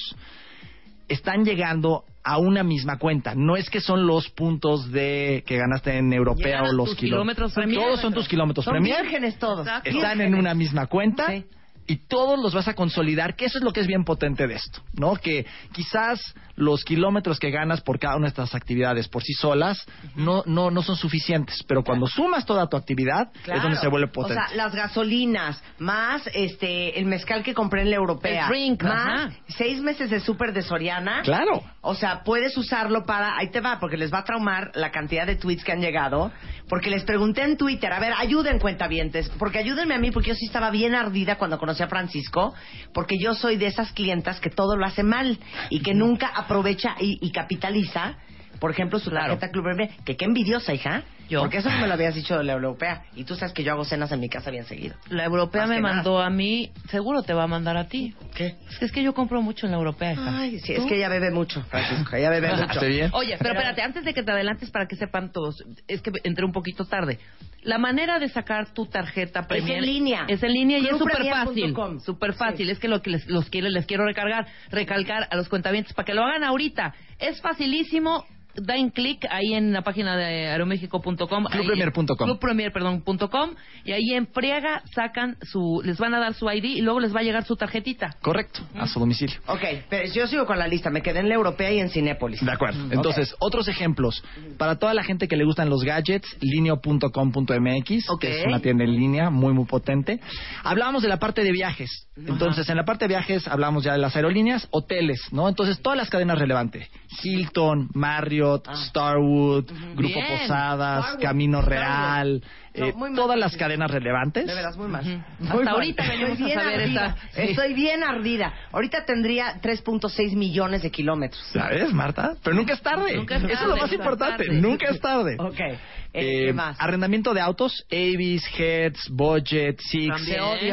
están 1.08 1.44
llegando 1.44 2.04
a 2.24 2.38
una 2.38 2.62
misma 2.62 2.98
cuenta. 2.98 3.34
No 3.34 3.56
es 3.56 3.68
que 3.68 3.80
son 3.80 4.06
los 4.06 4.28
puntos 4.30 4.90
de 4.92 5.42
que 5.46 5.56
ganaste 5.56 5.98
en 5.98 6.12
europea 6.12 6.62
o 6.62 6.72
los 6.72 6.94
kilómetros. 6.94 7.52
Todos 7.54 8.00
son 8.00 8.14
tus 8.14 8.28
kilómetros 8.28 8.64
Son 8.64 8.72
Premier. 8.72 9.02
vírgenes 9.02 9.38
todos. 9.38 9.66
Exacto. 9.66 9.90
Están 9.90 10.20
en 10.20 10.34
una 10.34 10.54
misma 10.54 10.86
cuenta. 10.86 11.28
Sí. 11.30 11.44
Y 11.86 11.96
todos 12.06 12.38
los 12.40 12.54
vas 12.54 12.68
a 12.68 12.74
consolidar, 12.74 13.34
que 13.34 13.46
eso 13.46 13.58
es 13.58 13.64
lo 13.64 13.72
que 13.72 13.80
es 13.80 13.86
bien 13.86 14.04
potente 14.04 14.46
de 14.46 14.54
esto, 14.54 14.80
¿no? 14.94 15.14
Que 15.16 15.44
quizás 15.72 16.20
los 16.54 16.84
kilómetros 16.84 17.38
que 17.40 17.50
ganas 17.50 17.80
por 17.80 17.98
cada 17.98 18.14
una 18.16 18.26
de 18.26 18.28
estas 18.30 18.54
actividades 18.54 19.08
por 19.08 19.22
sí 19.22 19.32
solas 19.32 19.84
no, 20.14 20.42
no, 20.46 20.70
no 20.70 20.82
son 20.82 20.96
suficientes, 20.96 21.64
pero 21.66 21.82
cuando 21.82 22.06
sumas 22.06 22.44
toda 22.46 22.68
tu 22.68 22.76
actividad 22.76 23.30
Claro. 23.42 23.56
es 23.58 23.62
donde 23.62 23.78
se 23.78 23.88
vuelve 23.88 24.08
potente. 24.08 24.40
O 24.40 24.46
sea, 24.46 24.56
las 24.56 24.74
gasolinas, 24.74 25.60
más 25.78 26.22
este 26.34 26.98
el 26.98 27.06
mezcal 27.06 27.42
que 27.42 27.54
compré 27.54 27.82
en 27.82 27.90
la 27.90 27.96
europea, 27.96 28.44
El 28.44 28.48
drink, 28.50 28.82
más 28.84 29.06
ajá. 29.28 29.30
seis 29.48 29.80
meses 29.80 30.10
de 30.10 30.20
súper 30.20 30.52
de 30.52 30.62
Soriana. 30.62 31.22
claro. 31.22 31.62
O 31.84 31.96
sea, 31.96 32.22
puedes 32.22 32.56
usarlo 32.56 33.02
para... 33.04 33.36
Ahí 33.36 33.50
te 33.50 33.60
va, 33.60 33.80
porque 33.80 33.96
les 33.96 34.12
va 34.12 34.18
a 34.18 34.24
traumar 34.24 34.70
la 34.74 34.92
cantidad 34.92 35.26
de 35.26 35.34
tweets 35.34 35.64
que 35.64 35.72
han 35.72 35.80
llegado. 35.80 36.30
Porque 36.68 36.90
les 36.90 37.02
pregunté 37.02 37.42
en 37.42 37.56
Twitter, 37.56 37.92
a 37.92 37.98
ver, 37.98 38.12
ayuden 38.16 38.60
cuentavientes, 38.60 39.28
porque 39.36 39.58
ayúdenme 39.58 39.94
a 39.94 39.98
mí, 39.98 40.12
porque 40.12 40.28
yo 40.28 40.34
sí 40.36 40.46
estaba 40.46 40.70
bien 40.70 40.94
ardida 40.94 41.36
cuando 41.38 41.58
conocí 41.58 41.71
a 41.80 41.88
Francisco, 41.88 42.54
porque 42.92 43.18
yo 43.18 43.34
soy 43.34 43.56
de 43.56 43.66
esas 43.66 43.92
clientas 43.92 44.40
que 44.40 44.50
todo 44.50 44.76
lo 44.76 44.84
hace 44.84 45.02
mal 45.02 45.38
y 45.70 45.80
que 45.80 45.94
nunca 45.94 46.28
aprovecha 46.28 46.94
y, 47.00 47.18
y 47.20 47.32
capitaliza, 47.32 48.16
por 48.60 48.70
ejemplo, 48.70 48.98
su 48.98 49.10
tarjeta 49.10 49.50
Club 49.50 49.64
Premier, 49.64 49.90
que 50.04 50.16
qué 50.16 50.24
envidiosa, 50.24 50.74
hija. 50.74 51.02
Yo. 51.28 51.40
Porque 51.40 51.58
eso 51.58 51.70
no 51.70 51.78
me 51.78 51.86
lo 51.86 51.94
habías 51.94 52.14
dicho 52.14 52.36
de 52.36 52.44
la 52.44 52.52
europea. 52.52 53.04
Y 53.14 53.24
tú 53.24 53.34
sabes 53.34 53.52
que 53.54 53.64
yo 53.64 53.72
hago 53.72 53.84
cenas 53.84 54.12
en 54.12 54.20
mi 54.20 54.28
casa 54.28 54.50
bien 54.50 54.64
seguido. 54.64 54.94
La 55.08 55.24
europea 55.24 55.62
Más 55.62 55.70
me 55.70 55.80
nada. 55.80 55.94
mandó 55.96 56.20
a 56.20 56.30
mí, 56.30 56.70
seguro 56.90 57.22
te 57.22 57.32
va 57.34 57.44
a 57.44 57.46
mandar 57.46 57.76
a 57.76 57.88
ti. 57.88 58.14
¿Qué? 58.34 58.56
Es 58.70 58.78
que, 58.78 58.84
es 58.86 58.92
que 58.92 59.02
yo 59.02 59.14
compro 59.14 59.40
mucho 59.42 59.66
en 59.66 59.72
la 59.72 59.78
europea. 59.78 60.12
hija. 60.12 60.38
Ay, 60.38 60.58
sí, 60.60 60.72
es 60.74 60.84
que 60.86 60.96
ella 60.96 61.08
bebe 61.08 61.30
mucho, 61.30 61.62
Francisco, 61.64 62.16
ella 62.16 62.30
bebe 62.30 62.50
mucho. 62.50 62.62
¿Está 62.64 62.86
bien? 62.86 63.10
Oye, 63.14 63.36
pero 63.38 63.54
espérate, 63.54 63.82
antes 63.82 64.04
de 64.04 64.12
que 64.14 64.22
te 64.22 64.30
adelantes 64.32 64.70
para 64.70 64.86
que 64.86 64.96
sepan 64.96 65.32
todos, 65.32 65.64
es 65.88 66.02
que 66.02 66.10
entré 66.24 66.44
un 66.44 66.52
poquito 66.52 66.84
tarde. 66.84 67.18
La 67.62 67.78
manera 67.78 68.18
de 68.18 68.28
sacar 68.28 68.72
tu 68.74 68.86
tarjeta 68.86 69.42
Premier 69.46 69.78
en 69.78 69.86
línea. 69.86 70.24
Es 70.26 70.42
en 70.42 70.52
línea 70.52 70.78
y 70.78 70.86
es 70.86 70.98
súper 70.98 71.24
fácil. 71.28 71.74
Súper 72.04 72.32
fácil. 72.34 72.66
Sí. 72.66 72.72
Es 72.72 72.78
que 72.80 72.88
lo 72.88 73.00
que 73.02 73.10
les, 73.10 73.26
los 73.28 73.48
quiero, 73.50 73.68
les 73.68 73.86
quiero 73.86 74.04
recargar, 74.04 74.46
recalcar 74.70 75.28
a 75.30 75.36
los 75.36 75.48
cuentavientes 75.48 75.92
para 75.94 76.04
que 76.04 76.12
lo 76.14 76.24
hagan 76.24 76.42
ahorita. 76.42 76.92
Es 77.20 77.40
facilísimo. 77.40 78.24
Dan 78.54 78.90
clic 78.90 79.24
ahí 79.30 79.54
en 79.54 79.72
la 79.72 79.80
página 79.80 80.14
de 80.14 80.48
aeroméxico.com. 80.48 81.16
Clubpremier.com. 81.28 82.16
Clubpremier, 82.16 82.72
perdón, 82.72 83.02
punto 83.02 83.28
com, 83.30 83.50
y 83.84 83.92
ahí 83.92 84.14
en 84.14 84.26
friega 84.26 84.82
sacan 84.94 85.36
su, 85.42 85.80
les 85.84 85.98
van 85.98 86.14
a 86.14 86.20
dar 86.20 86.34
su 86.34 86.50
ID 86.50 86.64
y 86.64 86.80
luego 86.80 87.00
les 87.00 87.14
va 87.14 87.20
a 87.20 87.22
llegar 87.22 87.44
su 87.44 87.56
tarjetita. 87.56 88.16
Correcto, 88.20 88.60
a 88.74 88.86
su 88.86 89.00
domicilio. 89.00 89.38
Ok, 89.46 89.62
pero 89.88 90.12
yo 90.12 90.26
sigo 90.26 90.46
con 90.46 90.58
la 90.58 90.66
lista. 90.68 90.90
Me 90.90 91.02
quedé 91.02 91.20
en 91.20 91.28
la 91.28 91.34
europea 91.34 91.72
y 91.72 91.80
en 91.80 91.90
Cinépolis. 91.90 92.44
De 92.44 92.52
acuerdo. 92.52 92.92
Entonces, 92.92 93.34
otros 93.38 93.68
ejemplos. 93.68 94.22
Para 94.58 94.78
toda 94.78 94.94
la 94.94 95.02
gente 95.04 95.28
que 95.28 95.36
le 95.36 95.44
gustan 95.44 95.68
los 95.70 95.82
gadgets, 95.84 96.36
lineo.com.mx, 96.40 98.10
Ok. 98.10 98.20
que 98.20 98.40
es 98.40 98.46
una 98.46 98.60
tienda 98.60 98.84
en 98.84 98.94
línea 98.94 99.30
muy, 99.30 99.52
muy 99.52 99.64
potente. 99.64 100.20
Hablábamos 100.64 101.02
de 101.02 101.08
la 101.08 101.18
parte 101.18 101.42
de 101.44 101.52
viajes. 101.52 102.08
Entonces, 102.16 102.68
en 102.68 102.76
la 102.76 102.84
parte 102.84 103.04
de 103.06 103.08
viajes 103.08 103.48
hablamos 103.48 103.84
ya 103.84 103.92
de 103.92 103.98
las 103.98 104.14
aerolíneas, 104.16 104.68
hoteles, 104.70 105.20
¿no? 105.32 105.48
Entonces, 105.48 105.80
todas 105.80 105.96
las 105.96 106.10
cadenas 106.10 106.38
relevantes. 106.38 106.88
Hilton, 107.22 107.88
Marriott, 107.94 108.68
Starwood, 108.88 109.64
Grupo 109.94 110.14
Bien. 110.14 110.38
Posadas, 110.40 111.01
Starwood, 111.02 111.20
Camino 111.22 111.60
Starwood. 111.62 111.78
Real, 111.78 112.40
No, 112.74 112.86
eh, 112.86 112.92
muy 112.94 113.10
mal. 113.10 113.16
todas 113.16 113.38
las 113.38 113.56
cadenas 113.56 113.90
relevantes. 113.90 114.46
De 114.46 114.54
veras, 114.54 114.76
muy 114.76 114.88
mal. 114.88 115.24
Hasta 115.42 115.54
mal. 115.54 115.68
ahorita 115.68 116.02
venimos 116.08 116.30
Estoy 116.32 116.44
a 116.44 116.46
bien 116.46 116.58
saber 116.60 116.80
ardida. 116.80 117.06
esa- 117.06 117.16
sí. 117.34 117.50
Estoy 117.50 117.74
bien 117.74 118.02
ardida. 118.02 118.54
Ahorita 118.72 119.04
tendría 119.04 119.60
3.6 119.60 120.34
millones 120.34 120.82
de 120.82 120.90
kilómetros. 120.90 121.42
¿Sabes, 121.52 121.92
Marta? 121.92 122.34
Pero 122.42 122.56
nunca 122.56 122.74
es 122.74 122.82
tarde. 122.82 123.16
Nunca 123.16 123.36
es 123.36 123.44
Eso 123.44 123.52
es 123.52 123.68
lo 123.68 123.76
más 123.76 123.92
importante. 123.92 124.44
tarde. 124.46 124.60
Nunca 124.60 124.88
es 124.90 125.00
tarde. 125.00 125.36
Ok. 125.38 125.60
Eh, 125.60 125.78
Eh, 126.14 126.46
¿Qué 126.48 126.52
más? 126.52 126.76
arrendamiento 126.78 127.32
de 127.32 127.40
autos, 127.40 127.86
Avis, 127.90 128.42
Hertz, 128.58 129.08
Budget, 129.10 129.78
Six, 129.80 130.14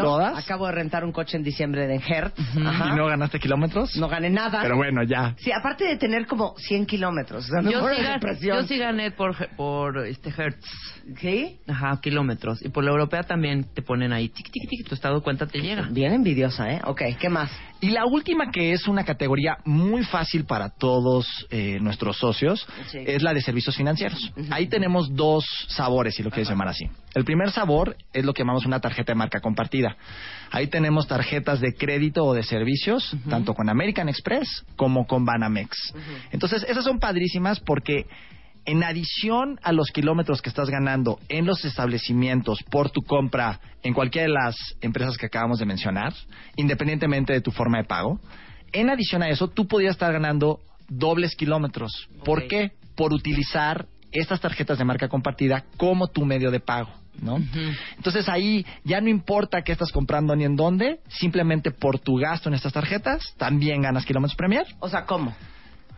todas. 0.01 0.38
Acabo 0.38 0.65
de 0.68 0.74
rentar 0.74 1.06
un 1.06 1.13
coche 1.13 1.38
en 1.38 1.44
diciembre 1.44 1.88
de 1.88 1.96
Hertz. 1.96 2.38
Ajá. 2.65 2.89
¿Y 2.94 2.98
no 2.98 3.06
ganaste 3.08 3.39
kilómetros? 3.39 3.96
No 3.96 4.10
gané 4.10 4.29
nada. 4.29 4.60
Pero 4.62 4.75
bueno, 4.75 5.01
ya. 5.03 5.36
Sí, 5.38 5.50
aparte 5.53 5.86
de 5.86 5.96
tener 5.96 6.27
como 6.27 6.56
100 6.58 6.86
kilómetros. 6.86 7.46
O 7.46 7.48
sea, 7.53 7.62
no 7.62 7.72
Yo 7.72 7.79
fue 7.79 7.96
sí, 7.96 8.01
una 8.01 8.10
gan- 8.10 8.13
depresión. 8.20 8.58
yo 8.58 8.68
sí 8.68 8.77
gané 8.77 9.12
por, 9.12 9.34
por 9.56 10.06
este 10.06 10.29
Hertz. 10.29 10.65
¿Sí? 11.22 11.58
Ajá, 11.68 11.88
kilómetros. 11.98 12.63
Y 12.63 12.69
por 12.69 12.84
la 12.84 12.91
europea 12.91 13.24
también 13.24 13.65
te 13.74 13.81
ponen 13.81 14.13
ahí, 14.13 14.29
tic, 14.29 14.50
tic, 14.51 14.69
tic, 14.69 14.88
tu 14.88 14.96
estado 14.96 15.15
de 15.15 15.22
cuenta 15.22 15.48
te 15.48 15.60
llega. 15.60 15.88
Bien 15.91 16.13
envidiosa, 16.13 16.72
¿eh? 16.72 16.81
Ok, 16.86 17.01
¿qué 17.19 17.29
más? 17.29 17.51
Y 17.81 17.91
la 17.91 18.05
última, 18.05 18.51
que 18.51 18.74
es 18.74 18.88
una 18.88 19.05
categoría 19.05 19.58
muy 19.65 20.03
fácil 20.03 20.43
para 20.46 20.69
todos 20.69 21.25
eh, 21.50 21.79
nuestros 21.81 22.17
socios, 22.17 22.67
Sí. 22.91 23.00
es 23.05 23.22
la 23.24 23.34
de 23.34 23.41
servicios 23.41 23.75
financieros. 23.75 24.34
Ahí 24.50 24.67
tenemos 24.67 25.15
dos 25.15 25.46
sabores, 25.69 26.15
si 26.15 26.24
lo 26.24 26.29
quieres 26.29 26.50
llamar 26.50 26.67
así. 26.67 26.89
El 27.15 27.24
primer 27.24 27.51
sabor 27.51 27.96
es 28.13 28.25
lo 28.25 28.34
que 28.34 28.41
llamamos 28.43 28.65
una 28.65 28.79
tarjeta 28.81 29.13
de 29.13 29.17
marca 29.17 29.39
compartida. 29.39 29.96
Ahí 30.51 30.67
tenemos 30.67 31.08
tarjetas 31.08 31.62
de 31.62 31.74
crédito 31.74 32.25
o 32.25 32.34
de 32.34 32.43
servicios, 32.43 33.15
tanto 33.29 33.53
con 33.53 33.69
American 33.69 34.10
Express 34.10 34.65
como 34.75 35.08
con 35.08 35.24
Banamex. 35.25 35.93
Entonces, 36.31 36.65
esas 36.67 36.84
son 36.84 37.00
padrísimas 37.00 37.60
porque 37.62 38.05
en 38.69 38.83
adición 38.83 39.59
a 39.63 39.71
los 39.71 39.89
kilómetros 39.89 40.43
que 40.43 40.49
estás 40.49 40.69
ganando 40.69 41.19
en 41.27 41.47
los 41.47 41.65
establecimientos 41.65 42.61
por 42.69 42.91
tu 42.91 43.01
compra 43.01 43.59
en 43.81 43.95
cualquiera 43.95 44.27
de 44.27 44.33
las 44.33 44.55
empresas 44.81 45.17
que 45.17 45.25
acabamos 45.25 45.57
de 45.57 45.65
mencionar, 45.65 46.13
independientemente 46.55 47.33
de 47.33 47.41
tu 47.41 47.49
forma 47.49 47.79
de 47.79 47.85
pago, 47.85 48.19
en 48.71 48.91
adición 48.91 49.23
a 49.23 49.29
eso, 49.29 49.47
tú 49.47 49.67
podrías 49.67 49.93
estar 49.93 50.13
ganando 50.13 50.59
dobles 50.88 51.35
kilómetros. 51.35 51.91
¿Por 52.23 52.47
qué? 52.47 52.73
Por 52.95 53.11
utilizar 53.11 53.88
estas 54.11 54.39
tarjetas 54.39 54.77
de 54.77 54.85
marca 54.85 55.07
compartida 55.07 55.63
como 55.77 56.07
tu 56.07 56.23
medio 56.25 56.51
de 56.51 56.59
pago. 56.59 56.91
¿no? 57.21 57.38
Entonces 57.97 58.29
ahí 58.29 58.65
ya 58.83 59.01
no 59.01 59.09
importa 59.09 59.63
qué 59.63 59.71
estás 59.71 59.91
comprando 59.91 60.35
ni 60.35 60.45
en 60.45 60.55
dónde, 60.55 60.99
simplemente 61.09 61.71
por 61.71 61.97
tu 61.99 62.15
gasto 62.17 62.49
en 62.49 62.55
estas 62.55 62.71
tarjetas 62.71 63.33
también 63.38 63.81
ganas 63.81 64.05
kilómetros 64.05 64.35
Premier. 64.38 64.65
O 64.79 64.88
sea, 64.88 65.05
¿cómo? 65.05 65.35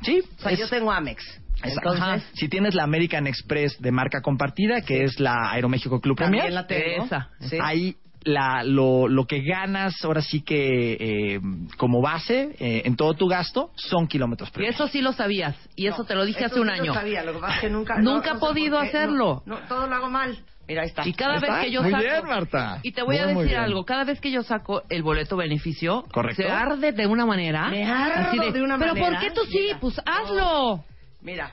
Sí, 0.02 0.22
O 0.40 0.42
sea, 0.42 0.52
es- 0.54 0.60
yo 0.60 0.68
tengo 0.70 0.90
Amex. 0.92 1.22
Es- 1.64 1.74
Entonces, 1.78 2.02
ajá. 2.02 2.20
si 2.34 2.48
tienes 2.50 2.76
la 2.76 2.84
American 2.84 3.28
Express 3.28 3.80
de 3.80 3.92
marca 3.92 4.22
compartida, 4.22 4.82
que 4.82 5.04
es 5.04 5.20
la 5.20 5.52
Aeroméxico 5.52 6.00
Club 6.02 6.18
también 6.18 6.44
Premier, 6.44 6.54
la 6.62 6.68
tengo. 6.68 7.06
Esa, 7.06 7.30
Sí. 7.40 7.58
ahí 7.62 7.96
la, 8.24 8.64
lo, 8.64 9.08
lo 9.08 9.26
que 9.26 9.42
ganas 9.42 9.96
ahora 10.06 10.22
sí 10.22 10.42
que 10.44 10.94
eh, 11.00 11.40
como 11.78 12.02
base 12.02 12.56
eh, 12.60 12.84
en 12.86 12.96
todo 12.96 13.16
tu 13.16 13.28
gasto 13.28 13.72
son 13.76 14.06
kilómetros 14.08 14.52
Y 14.58 14.66
eso 14.66 14.88
sí 14.88 15.02
lo 15.02 15.12
sabías. 15.12 15.56
Y 15.76 15.88
eso 15.88 16.00
No, 16.00 16.06
te 16.06 16.14
lo 16.14 16.24
dije 16.24 16.46
hace 16.46 16.60
un 16.60 16.70
sí 16.70 16.76
lo 16.78 16.84
año. 16.84 16.94
sabía, 16.94 17.24
lo 17.24 17.34
que 17.34 17.40
pasa 17.40 17.56
es 17.56 17.62
que 17.62 17.70
nunca, 17.72 17.96
Nunca 17.98 18.04
no- 18.04 18.18
he 18.30 18.34
no 18.36 18.40
sé 18.40 18.46
podido 18.46 18.78
hacerlo. 18.78 19.42
No, 19.48 19.60
no, 19.60 19.68
todo 19.68 19.88
lo 19.88 19.96
hago 19.96 20.10
mal. 20.12 20.38
Mira, 20.68 20.84
ahí 20.84 20.90
está. 20.90 21.06
Y 21.08 21.14
cada 21.14 21.34
Ahí 21.34 21.40
vez 21.42 21.50
está. 21.50 21.62
que 21.64 21.72
yo 21.72 21.82
Muy 21.82 21.92
saco... 21.92 22.04
bien, 22.04 22.26
Marta. 22.28 22.80
Y 22.84 22.92
te 22.92 23.02
voy 23.02 23.18
a 23.18 23.28
Muy, 23.28 23.44
decir 23.44 23.58
algo. 23.58 23.84
Cada 23.86 24.04
vez 24.04 24.22
que 24.22 24.30
yo 24.32 24.44
saco 24.44 24.84
el 24.90 25.02
boleto 25.02 25.36
beneficio, 25.36 26.04
Correcto. 26.14 26.44
se 26.44 26.50
arde 26.50 26.92
de 26.92 27.08
una 27.08 27.26
manera. 27.26 27.70
Me 27.70 27.84
ardo 27.84 28.52
de 28.52 28.62
una 28.62 28.78
Pero 28.78 28.94
manera. 28.94 29.10
¿por 29.10 29.20
qué 29.20 29.32
tú 29.32 29.42
sí? 29.50 29.58
Mira. 29.66 29.80
Pues 29.82 30.00
hazlo. 30.06 30.84
Mira, 31.22 31.52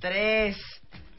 tres. 0.00 0.56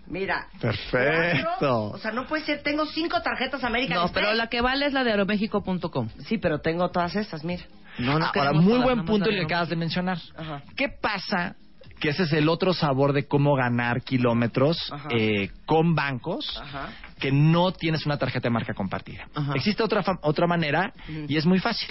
Mira. 0.07 0.47
Perfecto. 0.61 1.43
cuatro. 1.59 1.83
O 1.87 1.97
sea, 1.97 2.11
no 2.11 2.27
puede 2.27 2.43
ser. 2.45 2.61
Tengo 2.61 2.85
cinco 2.85 3.21
tarjetas 3.21 3.63
American 3.63 3.97
No, 3.97 4.03
Express. 4.03 4.25
pero 4.25 4.35
la 4.37 4.47
que 4.47 4.61
vale 4.61 4.85
es 4.85 4.93
la 4.93 5.03
de 5.03 5.11
aeroméxico.com. 5.11 6.09
Sí, 6.27 6.37
pero 6.37 6.59
tengo 6.59 6.89
todas 6.91 7.15
estas, 7.15 7.43
mira. 7.43 7.63
No, 7.97 8.19
no 8.19 8.25
Ahora, 8.25 8.31
queremos 8.31 8.63
muy 8.63 8.73
todas, 8.73 8.83
buen 8.85 9.05
punto 9.05 9.29
el 9.29 9.37
que 9.37 9.43
acabas 9.45 9.69
de 9.69 9.75
mencionar. 9.77 10.19
Ajá. 10.37 10.61
¿Qué 10.75 10.89
pasa? 10.89 11.55
Que 11.99 12.09
ese 12.09 12.23
es 12.23 12.33
el 12.33 12.49
otro 12.49 12.73
sabor 12.73 13.13
de 13.13 13.25
cómo 13.25 13.55
ganar 13.55 14.01
kilómetros 14.03 14.77
eh, 15.11 15.49
con 15.65 15.95
bancos 15.95 16.59
Ajá. 16.61 16.89
Que 17.19 17.31
no 17.31 17.71
tienes 17.71 18.05
una 18.05 18.17
tarjeta 18.17 18.47
de 18.47 18.49
marca 18.51 18.73
compartida. 18.73 19.27
Ajá. 19.33 19.53
Existe 19.55 19.81
otra 19.83 20.03
otra 20.21 20.47
manera 20.47 20.93
y 21.27 21.37
es 21.37 21.45
muy 21.45 21.59
fácil. 21.59 21.89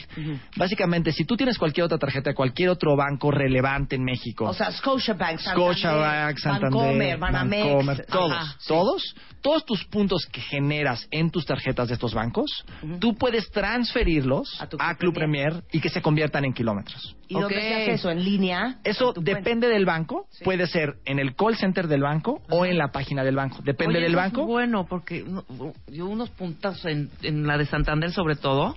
Básicamente, 0.56 1.12
si 1.12 1.24
tú 1.24 1.36
tienes 1.36 1.58
cualquier 1.58 1.84
otra 1.86 1.98
tarjeta 1.98 2.30
de 2.30 2.34
cualquier 2.34 2.68
otro 2.70 2.96
banco 2.96 3.30
relevante 3.30 3.96
en 3.96 4.04
México, 4.04 4.44
O 4.44 4.54
sea, 4.54 4.70
Scotiabank, 4.72 5.38
Santander, 5.38 5.74
Scotiabank, 5.76 6.38
Santander, 6.38 6.70
Bancomer, 6.70 7.18
Banamex. 7.18 7.64
Bancomer, 7.64 8.06
todos, 8.06 8.32
Ajá, 8.32 8.56
sí. 8.58 8.68
todos, 8.68 9.14
todos 9.40 9.64
tus 9.66 9.84
puntos 9.86 10.26
que 10.30 10.40
generas 10.40 11.06
en 11.10 11.30
tus 11.30 11.44
tarjetas 11.46 11.88
de 11.88 11.94
estos 11.94 12.14
bancos, 12.14 12.64
tú 13.00 13.14
puedes 13.14 13.50
transferirlos 13.50 14.60
A 14.78 14.94
Club 14.96 15.14
Premier. 15.14 15.62
Y 15.72 15.80
que 15.80 15.88
se 15.88 16.00
conviertan 16.02 16.44
en 16.44 16.52
kilómetros. 16.52 17.16
¿Y 17.28 17.34
dónde 17.34 17.54
Ok. 17.56 17.60
se 17.62 17.74
hace 17.74 17.92
eso? 17.92 18.10
¿En 18.10 18.22
línea? 18.24 18.78
Eso 18.84 19.12
depende 19.16 19.68
del 19.68 19.84
banco, 19.86 20.26
puede 20.44 20.66
ser 20.66 20.96
en 21.04 21.18
el 21.18 21.34
call 21.34 21.56
center 21.56 21.88
del 21.88 22.02
banco 22.02 22.42
o 22.50 22.66
en 22.66 22.76
la 22.78 22.88
página 22.92 23.24
del 23.24 23.36
banco, 23.36 23.58
depende 23.62 23.94
Oye, 23.96 24.02
del 24.04 24.12
es 24.12 24.16
banco. 24.16 24.46
bueno, 24.46 24.86
porque 24.86 25.13
no- 25.22 25.44
yo 25.88 26.06
unos 26.06 26.30
puntos 26.30 26.84
en, 26.84 27.10
en 27.22 27.46
la 27.46 27.56
de 27.58 27.66
Santander 27.66 28.10
sobre 28.12 28.36
todo, 28.36 28.76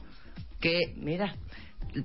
que 0.60 0.94
Mira. 0.98 1.34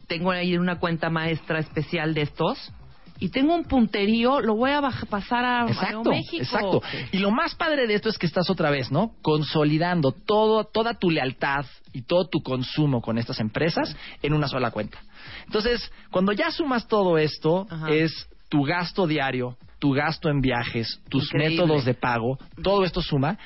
tengo 0.07 0.31
ahí 0.31 0.57
una 0.57 0.79
cuenta 0.79 1.11
maestra 1.11 1.59
especial 1.59 2.15
de 2.15 2.23
estos 2.23 2.73
y 3.19 3.29
tengo 3.29 3.55
un 3.55 3.65
punterío, 3.65 4.41
lo 4.41 4.57
voy 4.57 4.73
a 4.73 4.81
pasar 5.09 5.45
a 5.45 5.67
Exacto, 5.69 6.11
México. 6.11 6.43
exacto. 6.43 6.83
Y 7.13 7.19
lo 7.19 7.31
más 7.31 7.55
padre 7.55 7.87
de 7.87 7.95
esto 7.95 8.09
es 8.09 8.19
que 8.19 8.27
estás 8.27 8.51
otra 8.51 8.69
vez, 8.71 8.91
¿no? 8.91 9.13
Consolidando 9.23 10.11
todo, 10.13 10.65
toda 10.65 10.95
tu 10.95 11.09
lealtad 11.11 11.65
y 11.93 12.03
todo 12.03 12.27
tu 12.29 12.43
consumo 12.43 13.01
con 13.01 13.19
estas 13.19 13.39
empresas 13.39 13.97
en 14.23 14.33
una 14.33 14.49
sola 14.49 14.73
cuenta. 14.73 14.99
Entonces, 15.47 15.93
cuando 16.11 16.33
ya 16.33 16.51
sumas 16.51 16.89
todo 16.89 17.17
esto, 17.17 17.67
Ajá. 17.71 17.91
es 17.91 18.29
tu 18.49 18.65
gasto 18.65 19.07
diario, 19.07 19.57
tu 19.79 19.93
gasto 19.93 20.29
en 20.29 20.41
viajes, 20.41 21.01
tus 21.09 21.25
Increíble. 21.27 21.57
métodos 21.63 21.85
de 21.85 21.95
pago, 21.95 22.39
todo 22.63 22.85
esto 22.85 23.01
suma. 23.03 23.39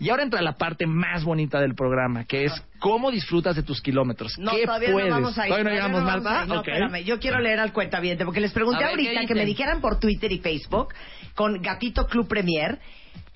Y 0.00 0.10
ahora 0.10 0.22
entra 0.22 0.42
la 0.42 0.54
parte 0.54 0.86
más 0.86 1.24
bonita 1.24 1.60
del 1.60 1.74
programa, 1.74 2.24
que 2.24 2.44
es 2.44 2.52
cómo 2.78 3.10
disfrutas 3.10 3.56
de 3.56 3.62
tus 3.62 3.80
kilómetros. 3.80 4.38
No, 4.38 4.52
¿Qué 4.52 4.64
todavía 4.64 4.92
puedes? 4.92 5.08
no 5.08 5.14
vamos 5.14 5.38
a 5.38 5.46
ir. 5.46 5.52
¿Todavía 5.52 5.70
no 5.70 5.76
llegamos, 5.76 6.00
no 6.00 6.06
Marta? 6.06 6.54
espérame. 6.56 7.04
Yo 7.04 7.18
quiero 7.18 7.40
leer 7.40 7.60
al 7.60 7.72
cuentaviente, 7.72 8.24
porque 8.24 8.40
les 8.40 8.52
pregunté 8.52 8.84
ver, 8.84 8.96
¿qué 8.96 9.08
ahorita 9.08 9.26
que 9.26 9.34
me 9.34 9.46
dijeran 9.46 9.80
por 9.80 9.98
Twitter 9.98 10.30
y 10.32 10.38
Facebook 10.38 10.94
con 11.34 11.60
Gatito 11.60 12.06
Club 12.06 12.28
Premier. 12.28 12.78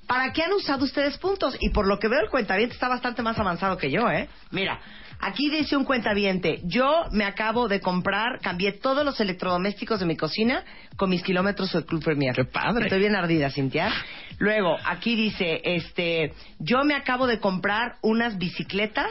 ¿Para 0.06 0.32
qué 0.32 0.42
han 0.42 0.52
usado 0.52 0.84
ustedes 0.84 1.18
puntos? 1.18 1.56
Y 1.60 1.68
por 1.70 1.86
lo 1.86 1.98
que 1.98 2.08
veo, 2.08 2.20
el 2.20 2.30
cuentaviente 2.30 2.74
está 2.74 2.88
bastante 2.88 3.22
más 3.22 3.38
avanzado 3.38 3.76
que 3.76 3.90
yo, 3.90 4.10
¿eh? 4.10 4.28
Mira, 4.50 4.80
aquí 5.20 5.50
dice 5.50 5.76
un 5.76 5.84
cuentaviente, 5.84 6.60
yo 6.64 7.04
me 7.12 7.24
acabo 7.24 7.68
de 7.68 7.80
comprar, 7.80 8.40
cambié 8.40 8.72
todos 8.72 9.04
los 9.04 9.20
electrodomésticos 9.20 10.00
de 10.00 10.06
mi 10.06 10.16
cocina 10.16 10.64
con 10.96 11.10
mis 11.10 11.22
kilómetros 11.22 11.72
del 11.72 11.84
Club 11.84 12.02
Premier. 12.02 12.34
¡Qué 12.34 12.44
padre! 12.44 12.84
Estoy 12.84 13.00
bien 13.00 13.16
ardida, 13.16 13.50
Cintia. 13.50 13.92
Luego, 14.38 14.76
aquí 14.84 15.16
dice, 15.16 15.60
este, 15.64 16.32
yo 16.58 16.84
me 16.84 16.94
acabo 16.94 17.26
de 17.26 17.40
comprar 17.40 17.96
unas 18.02 18.38
bicicletas 18.38 19.10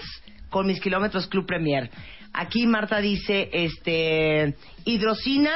con 0.49 0.67
mis 0.67 0.79
kilómetros 0.79 1.27
Club 1.27 1.45
Premier. 1.45 1.89
Aquí 2.33 2.65
Marta 2.67 2.99
dice, 2.99 3.49
este, 3.51 4.55
hidrocina, 4.85 5.51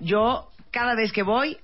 yo 0.00 0.48
cada 0.70 0.94
vez 0.94 1.12
que 1.12 1.22
voy 1.22 1.58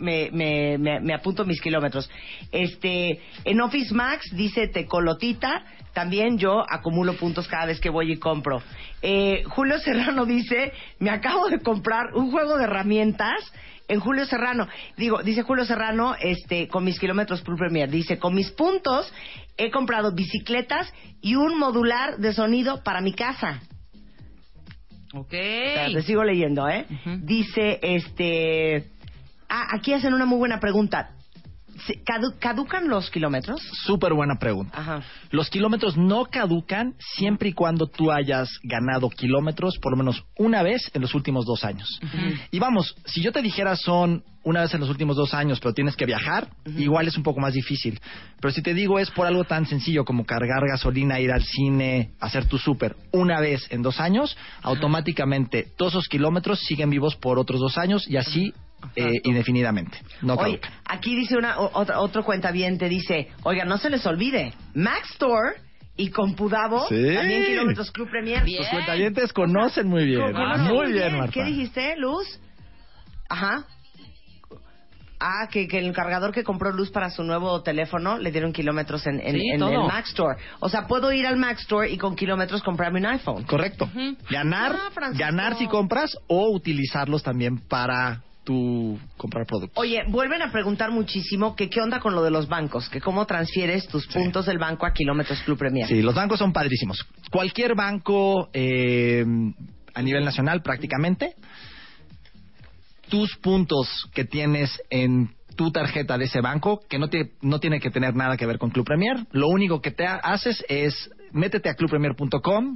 me, 0.00 0.30
me, 0.32 0.78
me, 0.78 1.00
me 1.00 1.14
apunto 1.14 1.44
mis 1.44 1.60
kilómetros. 1.60 2.10
Este, 2.52 3.20
en 3.44 3.60
Office 3.60 3.94
Max 3.94 4.30
dice 4.34 4.68
Tecolotita, 4.68 5.64
también 5.92 6.38
yo 6.38 6.64
acumulo 6.68 7.14
puntos 7.14 7.48
cada 7.48 7.66
vez 7.66 7.80
que 7.80 7.90
voy 7.90 8.12
y 8.12 8.16
compro. 8.16 8.62
Eh, 9.02 9.42
Julio 9.46 9.78
Serrano 9.78 10.26
dice, 10.26 10.72
me 10.98 11.10
acabo 11.10 11.48
de 11.48 11.60
comprar 11.60 12.14
un 12.14 12.30
juego 12.30 12.56
de 12.56 12.64
herramientas 12.64 13.52
en 13.88 14.00
Julio 14.00 14.24
Serrano. 14.24 14.68
Digo, 14.96 15.22
dice 15.22 15.42
Julio 15.42 15.64
Serrano, 15.64 16.14
este, 16.20 16.68
con 16.68 16.84
mis 16.84 16.98
kilómetros 16.98 17.42
Club 17.42 17.58
Premier, 17.58 17.90
dice, 17.90 18.18
con 18.18 18.34
mis 18.34 18.50
puntos 18.52 19.12
he 19.56 19.70
comprado 19.70 20.12
bicicletas 20.14 20.92
y 21.20 21.34
un 21.34 21.58
modular 21.58 22.16
de 22.18 22.32
sonido 22.32 22.82
para 22.82 23.00
mi 23.00 23.12
casa. 23.12 23.60
Ok. 25.12 25.32
Espera, 25.32 25.92
Te 25.92 26.02
sigo 26.02 26.22
leyendo, 26.22 26.68
¿eh? 26.68 26.86
Dice, 27.22 27.80
este... 27.82 28.90
Ah, 29.50 29.66
aquí 29.74 29.92
hacen 29.92 30.14
una 30.14 30.24
muy 30.26 30.38
buena 30.38 30.60
pregunta. 30.60 31.10
¿Se- 31.86 31.98
cadu- 32.04 32.34
¿Caducan 32.38 32.88
los 32.88 33.10
kilómetros? 33.10 33.58
Súper 33.86 34.12
buena 34.12 34.34
pregunta. 34.38 34.78
Ajá. 34.78 35.02
Los 35.30 35.48
kilómetros 35.48 35.96
no 35.96 36.26
caducan 36.26 36.94
siempre 37.16 37.48
y 37.48 37.52
cuando 37.54 37.86
tú 37.86 38.12
hayas 38.12 38.50
ganado 38.62 39.08
kilómetros 39.08 39.78
por 39.78 39.92
lo 39.92 39.96
menos 39.96 40.22
una 40.36 40.62
vez 40.62 40.90
en 40.92 41.00
los 41.00 41.14
últimos 41.14 41.46
dos 41.46 41.64
años. 41.64 41.88
Y 42.50 42.58
vamos, 42.58 42.94
si 43.06 43.22
yo 43.22 43.32
te 43.32 43.40
dijera 43.40 43.76
son 43.76 44.22
una 44.42 44.60
vez 44.60 44.74
en 44.74 44.80
los 44.80 44.90
últimos 44.90 45.16
dos 45.16 45.32
años, 45.32 45.58
pero 45.60 45.72
tienes 45.72 45.96
que 45.96 46.04
viajar, 46.06 46.48
igual 46.76 47.08
es 47.08 47.16
un 47.16 47.22
poco 47.22 47.40
más 47.40 47.54
difícil. 47.54 47.98
Pero 48.40 48.52
si 48.52 48.60
te 48.62 48.74
digo 48.74 48.98
es 48.98 49.10
por 49.10 49.26
algo 49.26 49.44
tan 49.44 49.64
sencillo 49.64 50.04
como 50.04 50.26
cargar 50.26 50.62
gasolina, 50.68 51.18
ir 51.18 51.32
al 51.32 51.42
cine, 51.44 52.10
hacer 52.20 52.44
tu 52.46 52.58
súper 52.58 52.94
una 53.12 53.40
vez 53.40 53.66
en 53.70 53.80
dos 53.80 54.00
años, 54.00 54.36
automáticamente 54.62 55.66
todos 55.78 55.92
esos 55.94 56.08
kilómetros 56.08 56.60
siguen 56.60 56.90
vivos 56.90 57.16
por 57.16 57.38
otros 57.38 57.60
dos 57.60 57.78
años 57.78 58.06
y 58.08 58.16
así 58.18 58.52
eh, 58.96 59.20
indefinidamente. 59.24 59.98
No 60.22 60.34
Oye, 60.34 60.58
caducan. 60.60 60.80
aquí 60.86 61.14
dice 61.16 61.36
una 61.36 61.58
o- 61.58 61.70
otra, 61.80 62.00
otro 62.00 62.24
cuentaviente, 62.24 62.88
dice, 62.88 63.28
oiga, 63.42 63.64
no 63.64 63.78
se 63.78 63.90
les 63.90 64.04
olvide, 64.06 64.52
Max 64.74 65.10
Store 65.12 65.56
y 65.96 66.10
Compudavo, 66.10 66.86
Sí. 66.88 67.14
también 67.14 67.44
Kilómetros 67.44 67.90
Club 67.90 68.08
Premier. 68.10 68.42
Bien. 68.44 68.60
Los 68.62 68.70
cuentavientes 68.70 69.32
conocen 69.32 69.86
muy 69.88 70.04
bien. 70.06 70.32
Conocen 70.32 70.74
muy 70.74 70.92
bien, 70.92 71.16
Marta. 71.18 71.32
¿Qué 71.32 71.44
dijiste, 71.44 71.94
Luz? 71.96 72.40
Ajá. 73.28 73.64
Ah, 75.22 75.48
que, 75.50 75.68
que 75.68 75.78
el 75.78 75.92
cargador 75.92 76.32
que 76.32 76.42
compró 76.42 76.72
Luz 76.72 76.90
para 76.90 77.10
su 77.10 77.22
nuevo 77.22 77.62
teléfono 77.62 78.16
le 78.16 78.32
dieron 78.32 78.54
kilómetros 78.54 79.06
en, 79.06 79.20
en, 79.20 79.34
Sí, 79.34 79.50
en 79.50 79.58
todo. 79.60 79.70
el 79.70 79.86
Mac 79.86 80.06
Store. 80.06 80.38
O 80.60 80.70
sea, 80.70 80.86
puedo 80.86 81.12
ir 81.12 81.26
al 81.26 81.36
Mac 81.36 81.58
Store 81.60 81.90
y 81.90 81.98
con 81.98 82.16
kilómetros 82.16 82.62
comprarme 82.62 83.00
un 83.00 83.06
iPhone. 83.06 83.44
Correcto. 83.44 83.90
Ganar, 84.30 84.74
Ah, 84.96 85.10
ganar 85.12 85.56
si 85.58 85.66
compras 85.66 86.16
o 86.26 86.48
utilizarlos 86.54 87.22
también 87.22 87.58
para 87.58 88.22
tu 88.50 88.98
comprar 89.16 89.46
productos. 89.46 89.78
Oye, 89.80 90.02
vuelven 90.08 90.42
a 90.42 90.50
preguntar 90.50 90.90
muchísimo 90.90 91.54
que 91.54 91.70
qué 91.70 91.80
onda 91.80 92.00
con 92.00 92.16
lo 92.16 92.22
de 92.24 92.32
los 92.32 92.48
bancos, 92.48 92.88
que 92.88 93.00
cómo 93.00 93.24
transfieres 93.24 93.86
tus 93.86 94.08
puntos 94.08 94.46
del 94.46 94.58
banco 94.58 94.86
a 94.86 94.92
kilómetros 94.92 95.40
Club 95.42 95.56
Premier. 95.56 95.86
Sí, 95.86 96.02
los 96.02 96.16
bancos 96.16 96.40
son 96.40 96.52
padrísimos. 96.52 97.06
Cualquier 97.30 97.76
banco 97.76 98.48
eh, 98.52 99.24
a 99.94 100.02
nivel 100.02 100.24
nacional 100.24 100.62
prácticamente, 100.62 101.34
tus 103.08 103.36
puntos 103.36 103.88
que 104.14 104.24
tienes 104.24 104.70
en 104.90 105.30
tu 105.56 105.70
tarjeta 105.70 106.18
de 106.18 106.24
ese 106.24 106.40
banco, 106.40 106.80
que 106.88 106.98
no, 106.98 107.08
te- 107.08 107.32
no 107.42 107.60
tiene 107.60 107.78
que 107.80 107.90
tener 107.90 108.14
nada 108.16 108.36
que 108.36 108.46
ver 108.46 108.58
con 108.58 108.70
Club 108.70 108.86
Premier, 108.86 109.26
lo 109.30 109.46
único 109.48 109.80
que 109.80 109.90
te 109.92 110.06
ha- 110.06 110.16
haces 110.16 110.64
es 110.68 111.08
métete 111.32 111.68
a 111.68 111.74
clubpremier.com, 111.74 112.74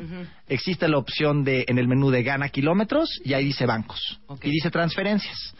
existe 0.49 0.89
la 0.89 0.99
opción 0.99 1.45
de 1.45 1.65
en 1.69 1.79
el 1.79 1.89
menú 1.89 2.11
de 2.11 2.23
gana 2.23 2.49
kilómetros 2.49 3.09
y 3.25 3.35
ahí 3.35 3.45
dice 3.45 3.67
bancos 3.67 4.21
y 4.43 4.51
dice 4.51 4.71
transferencias. 4.71 5.55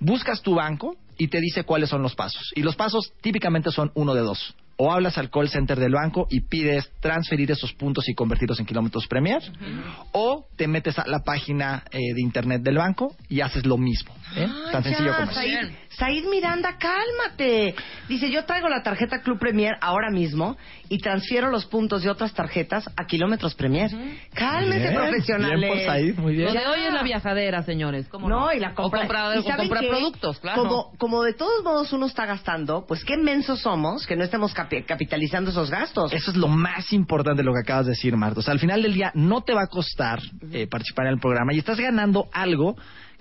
Buscas 0.00 0.42
tu 0.42 0.54
banco 0.54 0.96
y 1.16 1.28
te 1.28 1.40
dice 1.40 1.64
cuáles 1.64 1.90
son 1.90 2.02
los 2.02 2.14
pasos. 2.14 2.52
Y 2.54 2.62
los 2.62 2.76
pasos 2.76 3.12
típicamente 3.20 3.70
son 3.72 3.90
uno 3.94 4.14
de 4.14 4.20
dos. 4.20 4.54
O 4.80 4.92
hablas 4.92 5.18
al 5.18 5.28
call 5.28 5.48
center 5.48 5.80
del 5.80 5.92
banco 5.92 6.28
y 6.30 6.42
pides 6.42 6.88
transferir 7.00 7.50
esos 7.50 7.72
puntos 7.72 8.08
y 8.08 8.14
convertirlos 8.14 8.60
en 8.60 8.66
kilómetros 8.66 9.08
Premier. 9.08 9.42
O 10.12 10.46
te 10.56 10.68
metes 10.68 10.96
a 11.00 11.06
la 11.08 11.24
página 11.24 11.82
eh, 11.90 11.98
de 12.14 12.22
internet 12.22 12.62
del 12.62 12.76
banco 12.76 13.16
y 13.28 13.40
haces 13.40 13.66
lo 13.66 13.76
mismo. 13.76 14.14
¿eh? 14.36 14.46
Ah, 14.48 14.68
Tan 14.70 14.84
sencillo 14.84 15.16
como. 15.16 15.32
Bien. 15.40 15.76
Said 15.88 16.26
Miranda, 16.30 16.78
cálmate. 16.78 17.74
Dice, 18.08 18.30
yo 18.30 18.44
traigo 18.44 18.68
la 18.68 18.84
tarjeta 18.84 19.20
Club 19.20 19.40
Premier 19.40 19.74
ahora 19.80 20.12
mismo 20.12 20.56
y 20.88 20.98
transfiero 20.98 21.50
los 21.50 21.66
puntos 21.66 22.02
de 22.02 22.10
otras 22.10 22.32
tarjetas 22.34 22.88
a 22.96 23.06
kilómetros 23.06 23.54
Premier. 23.54 23.90
Cálmese, 24.34 24.80
Bien, 24.90 24.94
profesionales. 24.94 25.58
bien 25.60 25.72
por 25.72 25.86
Said, 25.86 26.16
muy 26.18 26.34
bien. 26.34 26.54
Lo 26.54 26.60
de 26.60 26.66
hoy 26.66 26.80
es 26.80 26.92
la 26.92 27.02
viajadera, 27.02 27.62
señores. 27.62 28.08
¿Cómo 28.08 28.28
No, 28.28 28.52
y 28.52 28.58
la 28.58 28.74
compra. 28.74 29.00
O 29.00 29.02
comprar, 29.02 29.36
¿Y 29.36 29.38
o 29.40 29.42
saben 29.42 29.56
comprar 29.68 29.82
qué? 29.84 29.88
productos, 29.90 30.38
claro. 30.40 30.62
Como, 30.62 30.92
como 30.98 31.22
de 31.22 31.34
todos 31.34 31.62
modos 31.64 31.92
uno 31.92 32.06
está 32.06 32.26
gastando, 32.26 32.84
pues 32.86 33.04
qué 33.04 33.16
mensos 33.16 33.60
somos 33.60 34.06
que 34.06 34.16
no 34.16 34.24
estemos 34.24 34.54
capi- 34.54 34.84
capitalizando 34.84 35.50
esos 35.50 35.70
gastos. 35.70 36.12
Eso 36.12 36.30
es 36.30 36.36
lo 36.36 36.48
más 36.48 36.92
importante 36.92 37.42
de 37.42 37.44
lo 37.44 37.52
que 37.52 37.60
acabas 37.60 37.86
de 37.86 37.90
decir, 37.92 38.16
Marta. 38.16 38.40
O 38.40 38.42
sea, 38.42 38.52
al 38.52 38.60
final 38.60 38.82
del 38.82 38.94
día 38.94 39.10
no 39.14 39.42
te 39.42 39.54
va 39.54 39.62
a 39.62 39.66
costar 39.68 40.20
eh, 40.52 40.66
participar 40.66 41.06
en 41.06 41.14
el 41.14 41.20
programa 41.20 41.52
y 41.54 41.58
estás 41.58 41.78
ganando 41.78 42.28
algo 42.32 42.76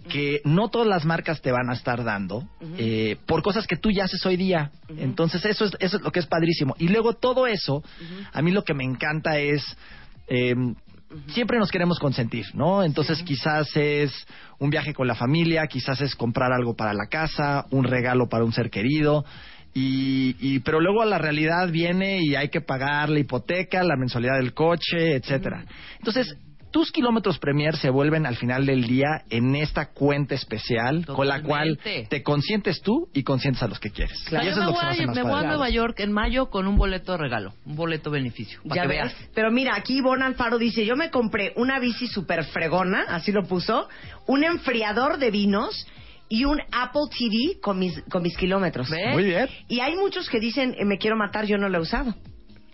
que 0.08 0.42
no 0.46 0.70
todas 0.70 0.88
las 0.88 1.06
marcas 1.06 1.42
te 1.42 1.52
van 1.52 1.70
a 1.70 1.74
estar 1.74 2.04
dando 2.04 2.48
eh, 2.78 3.18
por 3.26 3.42
cosas 3.44 3.68
que 3.68 3.78
tú 3.78 3.92
ya 3.92 4.06
haces 4.06 4.26
hoy 4.26 4.38
día. 4.38 4.72
Entonces, 4.98 5.44
eso 5.46 5.66
es, 5.66 5.76
eso 5.80 5.98
es 5.98 6.04
lo 6.04 6.12
que 6.12 6.20
es 6.20 6.26
padrísimo. 6.28 6.76
Y 6.80 6.88
luego 6.90 7.14
todo 7.14 7.48
eso, 7.48 7.84
a 8.34 8.42
mí 8.42 8.52
lo 8.52 8.64
que 8.64 8.74
me 8.74 8.84
encanta 8.84 9.38
es... 9.40 9.64
eh, 10.28 10.56
Siempre 11.28 11.58
nos 11.58 11.72
queremos 11.72 12.00
consentir, 12.00 12.46
¿no? 12.54 12.84
Entonces 12.84 13.24
quizás 13.24 13.70
es 13.78 14.12
un 14.60 14.70
viaje 14.70 14.94
con 14.94 15.08
la 15.08 15.16
familia, 15.16 15.66
quizás 15.68 16.02
es 16.02 16.16
comprar 16.16 16.52
algo 16.52 16.76
para 16.76 16.94
la 16.94 17.08
casa, 17.10 17.66
un 17.72 17.86
regalo 17.86 18.28
para 18.28 18.44
un 18.44 18.52
ser 18.52 18.70
querido. 18.70 19.24
Y, 19.74 20.36
y- 20.42 20.60
pero 20.60 20.82
luego 20.82 21.06
la 21.06 21.18
realidad 21.18 21.70
viene 21.72 22.20
y 22.22 22.36
hay 22.36 22.50
que 22.50 22.60
pagar 22.60 23.08
la 23.10 23.20
hipoteca, 23.20 23.86
la 23.86 23.96
mensualidad 23.96 24.36
del 24.36 24.54
coche, 24.54 25.16
etcétera. 25.16 25.64
Entonces, 26.00 26.36
tus 26.78 26.92
kilómetros 26.92 27.40
Premier 27.40 27.76
se 27.76 27.90
vuelven 27.90 28.28
al 28.28 28.36
final 28.36 28.68
del 28.68 28.86
día 28.86 29.24
en 29.32 29.56
esta 29.56 29.88
cuenta 29.94 30.36
especial 30.36 31.08
con 31.08 31.28
la 31.28 31.42
cual 31.42 31.80
te 32.08 32.22
consientes 32.22 32.84
tú 32.84 33.10
y 33.16 33.24
consientes 33.24 33.64
a 33.64 33.68
los 33.68 33.80
que 33.80 33.90
quieres. 33.90 34.16
O 34.28 34.30
sea, 34.30 34.44
Y 34.44 34.46
yo 34.46 34.52
eso 34.52 34.60
me 34.60 34.66
es 34.66 34.72
lo 34.74 34.80
que 34.80 34.86
voy, 34.86 34.96
se 34.96 35.06
me 35.08 35.12
hace 35.12 35.20
a, 35.22 35.24
me 35.24 35.32
voy 35.32 35.40
a. 35.40 35.48
Nueva 35.48 35.70
York 35.72 36.00
en 36.02 36.12
mayo 36.12 36.52
con 36.52 36.68
un 36.68 36.78
boleto 36.78 37.14
de 37.14 37.18
regalo, 37.18 37.56
un 37.66 37.76
boleto 37.76 38.12
beneficio. 38.12 38.60
Para 38.62 38.76
Ya 38.76 38.82
que 38.84 38.88
ves. 38.90 38.98
veas. 39.06 39.30
Pero 39.34 39.50
mira, 39.50 39.76
aquí 39.76 39.98
Ivonne 39.98 40.24
Alfaro 40.24 40.60
dice, 40.60 40.86
yo 40.86 40.96
me 40.96 41.10
compré 41.10 41.52
una 41.56 41.80
bici 41.80 42.06
super 42.06 42.44
fregona, 42.44 43.06
así 43.10 43.32
lo 43.32 43.48
puso, 43.48 43.90
un 44.28 44.44
enfriador 44.44 45.18
de 45.18 45.32
vinos 45.32 45.88
y 46.30 46.46
un 46.46 46.60
Apple 46.72 47.10
TV 47.10 47.60
con 47.60 47.80
mis, 47.80 48.00
con 48.04 48.22
mis 48.22 48.38
kilómetros. 48.38 48.88
¿Ves? 48.92 49.14
Muy 49.14 49.24
bien. 49.24 49.50
Y 49.68 49.80
hay 49.80 49.96
muchos 49.96 50.30
que 50.30 50.40
dicen, 50.40 50.76
eh, 50.78 50.86
me 50.86 51.00
quiero 51.00 51.18
matar, 51.18 51.46
yo 51.46 51.58
no 51.58 51.70
lo 51.70 51.80
he 51.80 51.82
usado. 51.82 52.14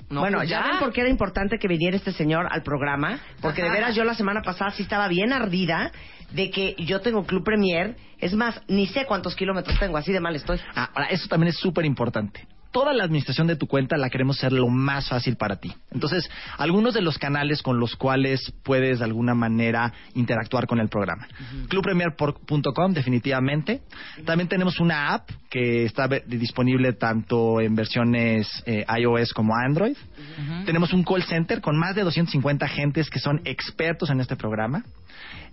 No, 0.09 0.21
bueno, 0.21 0.39
pues 0.39 0.49
ya 0.49 0.61
ya. 0.61 0.67
ven 0.71 0.79
por 0.79 0.93
qué 0.93 1.01
era 1.01 1.09
importante 1.09 1.57
que 1.57 1.67
viniera 1.67 1.97
este 1.97 2.11
señor 2.11 2.47
al 2.49 2.63
programa, 2.63 3.19
porque 3.41 3.63
de 3.63 3.69
veras 3.69 3.95
yo 3.95 4.03
la 4.03 4.13
semana 4.13 4.41
pasada 4.41 4.71
sí 4.71 4.83
estaba 4.83 5.07
bien 5.07 5.33
ardida 5.33 5.91
de 6.31 6.49
que 6.49 6.75
yo 6.79 7.01
tengo 7.01 7.25
Club 7.25 7.43
Premier, 7.43 7.95
es 8.19 8.33
más, 8.33 8.61
ni 8.67 8.87
sé 8.87 9.05
cuántos 9.05 9.35
kilómetros 9.35 9.79
tengo, 9.79 9.97
así 9.97 10.11
de 10.11 10.19
mal 10.19 10.35
estoy. 10.35 10.59
Ah, 10.75 10.89
Ahora, 10.93 11.09
eso 11.09 11.27
también 11.27 11.49
es 11.49 11.57
súper 11.57 11.85
importante. 11.85 12.47
Toda 12.73 12.91
la 12.93 13.05
administración 13.05 13.47
de 13.47 13.55
tu 13.55 13.67
cuenta 13.67 13.95
la 13.97 14.09
queremos 14.09 14.37
hacer 14.37 14.51
lo 14.51 14.67
más 14.67 15.07
fácil 15.07 15.37
para 15.37 15.57
ti. 15.57 15.73
Entonces, 15.91 16.29
algunos 16.57 16.93
de 16.93 17.01
los 17.01 17.17
canales 17.17 17.61
con 17.61 17.79
los 17.79 17.95
cuales 17.95 18.51
puedes 18.63 18.99
de 18.99 19.05
alguna 19.05 19.33
manera 19.33 19.93
interactuar 20.15 20.67
con 20.67 20.79
el 20.79 20.89
programa. 20.89 21.27
Clubpremier.com, 21.69 22.93
definitivamente. 22.93 23.81
También 24.25 24.49
tenemos 24.49 24.79
una 24.79 25.13
app 25.13 25.29
que 25.49 25.85
está 25.85 26.07
disponible 26.25 26.93
tanto 26.93 27.61
en 27.61 27.75
versiones 27.75 28.47
eh, 28.65 28.85
iOS 28.99 29.33
como 29.33 29.55
Android. 29.55 29.95
Tenemos 30.65 30.93
un 30.93 31.03
call 31.03 31.23
center 31.23 31.61
con 31.61 31.77
más 31.77 31.95
de 31.95 32.01
250 32.01 32.65
agentes 32.65 33.09
que 33.09 33.19
son 33.19 33.39
expertos 33.45 34.09
en 34.09 34.19
este 34.19 34.35
programa. 34.35 34.83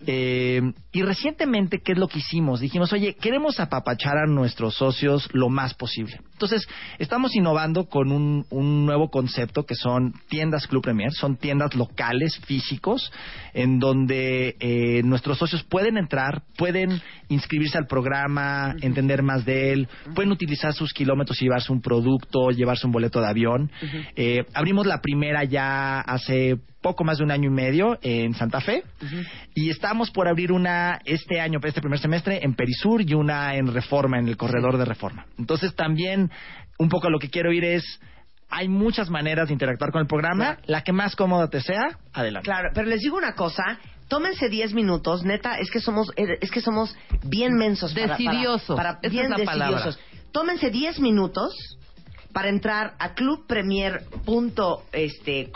Eh, 0.06 0.62
y 0.92 1.02
recientemente, 1.02 1.80
¿qué 1.80 1.92
es 1.92 1.98
lo 1.98 2.08
que 2.08 2.20
hicimos? 2.20 2.60
Dijimos, 2.60 2.92
oye, 2.92 3.14
queremos 3.14 3.60
apapachar 3.60 4.16
a 4.16 4.26
nuestros 4.26 4.74
socios 4.74 5.28
lo 5.32 5.50
más 5.50 5.74
posible. 5.74 6.20
Entonces, 6.32 6.66
estamos 6.98 7.34
innovando 7.36 7.84
con 7.86 8.10
un, 8.10 8.46
un 8.50 8.86
nuevo 8.86 9.10
concepto 9.10 9.66
que 9.66 9.74
son 9.74 10.14
tiendas 10.28 10.66
Club 10.66 10.82
Premier, 10.82 11.12
son 11.12 11.36
tiendas 11.36 11.74
locales, 11.74 12.38
físicos, 12.46 13.12
en 13.52 13.78
donde 13.78 14.56
eh, 14.60 15.02
nuestros 15.04 15.38
socios 15.38 15.62
pueden 15.64 15.98
entrar, 15.98 16.42
pueden 16.56 17.02
inscribirse 17.28 17.76
al 17.76 17.86
programa, 17.86 18.74
entender 18.80 19.22
más 19.22 19.44
de 19.44 19.72
él, 19.72 19.88
pueden 20.14 20.32
utilizar 20.32 20.72
sus 20.72 20.92
kilómetros 20.92 21.40
y 21.40 21.44
llevarse 21.44 21.72
un 21.72 21.82
producto, 21.82 22.50
llevarse 22.50 22.86
un 22.86 22.92
boleto 22.92 23.20
de 23.20 23.28
avión. 23.28 23.70
Eh, 24.16 24.44
abrimos 24.54 24.86
la 24.86 25.00
primera 25.00 25.44
ya 25.44 26.00
hace 26.00 26.56
poco 26.80 27.04
más 27.04 27.18
de 27.18 27.24
un 27.24 27.30
año 27.30 27.48
y 27.50 27.52
medio 27.52 27.98
en 28.02 28.34
Santa 28.34 28.60
Fe 28.60 28.84
y 29.54 29.70
estamos 29.70 30.10
por 30.10 30.28
abrir 30.28 30.50
una 30.52 30.98
este 31.04 31.40
año, 31.40 31.58
este 31.62 31.80
primer 31.80 31.98
semestre 31.98 32.40
en 32.42 32.54
Perisur 32.54 33.02
y 33.02 33.14
una 33.14 33.54
en 33.54 33.72
Reforma, 33.72 34.18
en 34.18 34.28
el 34.28 34.36
corredor 34.36 34.78
de 34.78 34.84
Reforma. 34.86 35.26
Entonces 35.38 35.74
también 35.74 36.30
un 36.78 36.88
poco 36.88 37.10
lo 37.10 37.18
que 37.18 37.28
quiero 37.28 37.52
ir 37.52 37.64
es 37.64 37.84
hay 38.48 38.66
muchas 38.68 39.10
maneras 39.10 39.46
de 39.48 39.52
interactuar 39.52 39.92
con 39.92 40.00
el 40.00 40.08
programa, 40.08 40.58
la 40.66 40.82
que 40.82 40.92
más 40.92 41.14
cómoda 41.14 41.48
te 41.48 41.60
sea, 41.60 41.98
adelante. 42.12 42.46
Claro, 42.46 42.70
pero 42.74 42.88
les 42.88 43.00
digo 43.00 43.16
una 43.16 43.34
cosa, 43.34 43.62
tómense 44.08 44.48
10 44.48 44.74
minutos, 44.74 45.22
neta, 45.22 45.56
es 45.58 45.70
que 45.70 45.78
somos 45.80 46.10
es 46.16 46.50
que 46.50 46.60
somos 46.60 46.96
bien 47.22 47.54
mensos 47.54 47.92
para- 47.94 48.06
para- 48.06 48.16
Decidiosos. 48.18 48.76
para, 48.76 48.98
Esa 49.02 49.08
bien 49.08 49.24
es 49.32 49.38
la 49.38 49.44
palabra. 49.44 49.76
decidiosos. 49.84 50.00
Tómense 50.32 50.70
10 50.70 50.98
minutos 50.98 51.52
para 52.32 52.48
entrar 52.48 52.94
a 52.98 53.14
clubpremier.com 53.14 54.80
este, 54.92 55.50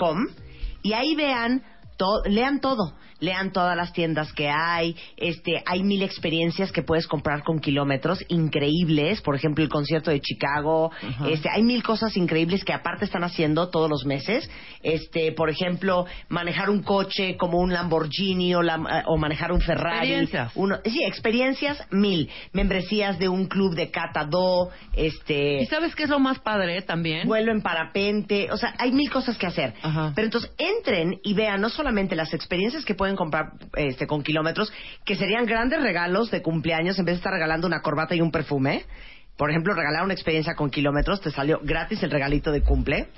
y 0.84 0.92
ahí 0.92 1.16
vean 1.16 1.64
to- 1.96 2.22
lean 2.26 2.60
todo. 2.60 2.94
Lean 3.24 3.52
todas 3.52 3.76
las 3.76 3.92
tiendas 3.92 4.32
que 4.32 4.48
hay, 4.48 4.96
este, 5.16 5.62
hay 5.66 5.82
mil 5.82 6.02
experiencias 6.02 6.70
que 6.72 6.82
puedes 6.82 7.06
comprar 7.06 7.42
con 7.42 7.58
kilómetros 7.58 8.22
increíbles, 8.28 9.20
por 9.22 9.34
ejemplo 9.34 9.64
el 9.64 9.70
concierto 9.70 10.10
de 10.10 10.20
Chicago, 10.20 10.90
este, 11.28 11.48
hay 11.48 11.62
mil 11.62 11.82
cosas 11.82 12.16
increíbles 12.16 12.64
que 12.64 12.72
aparte 12.72 13.04
están 13.04 13.24
haciendo 13.24 13.70
todos 13.70 13.88
los 13.90 14.04
meses, 14.04 14.48
este, 14.82 15.32
por 15.32 15.48
ejemplo 15.50 16.06
manejar 16.28 16.70
un 16.70 16.82
coche 16.82 17.36
como 17.36 17.58
un 17.58 17.72
Lamborghini 17.72 18.54
o, 18.54 18.62
la- 18.62 18.74
eh, 18.76 19.02
o 19.06 19.16
manejar 19.16 19.52
un 19.52 19.60
Ferrari, 19.60 19.94
Experiencias. 20.12 20.52
uno, 20.54 20.78
sí, 20.84 21.02
experiencias 21.04 21.78
mil, 21.90 22.28
membresías 22.52 23.18
de 23.18 23.28
un 23.28 23.46
club 23.46 23.74
de 23.74 23.90
Cata 23.90 24.24
Do, 24.24 24.70
este, 24.92 25.62
¿Y 25.62 25.66
sabes 25.66 25.94
qué 25.94 26.04
es 26.04 26.10
lo 26.10 26.18
más 26.18 26.38
padre 26.40 26.82
también? 26.82 27.26
vuelo 27.26 27.52
en 27.52 27.62
parapente, 27.62 28.50
o 28.52 28.56
sea, 28.56 28.74
hay 28.78 28.92
mil 28.92 29.10
cosas 29.10 29.36
que 29.38 29.46
hacer. 29.46 29.74
Ajá. 29.82 30.12
Pero 30.14 30.26
entonces 30.26 30.50
entren 30.58 31.18
y 31.22 31.34
vean 31.34 31.60
no 31.60 31.68
solamente 31.70 32.14
las 32.16 32.32
experiencias 32.34 32.84
que 32.84 32.94
pueden 32.94 33.13
comprar 33.16 33.52
este, 33.76 34.06
con 34.06 34.22
kilómetros, 34.22 34.72
que 35.04 35.16
serían 35.16 35.46
grandes 35.46 35.80
regalos 35.82 36.30
de 36.30 36.42
cumpleaños 36.42 36.98
en 36.98 37.04
vez 37.04 37.14
de 37.14 37.18
estar 37.18 37.32
regalando 37.32 37.66
una 37.66 37.82
corbata 37.82 38.14
y 38.14 38.20
un 38.20 38.30
perfume. 38.30 38.84
Por 39.36 39.50
ejemplo, 39.50 39.74
regalar 39.74 40.04
una 40.04 40.14
experiencia 40.14 40.54
con 40.54 40.70
kilómetros, 40.70 41.20
te 41.20 41.30
salió 41.30 41.58
gratis 41.62 42.02
el 42.02 42.10
regalito 42.10 42.52
de 42.52 42.62
cumple. 42.62 43.08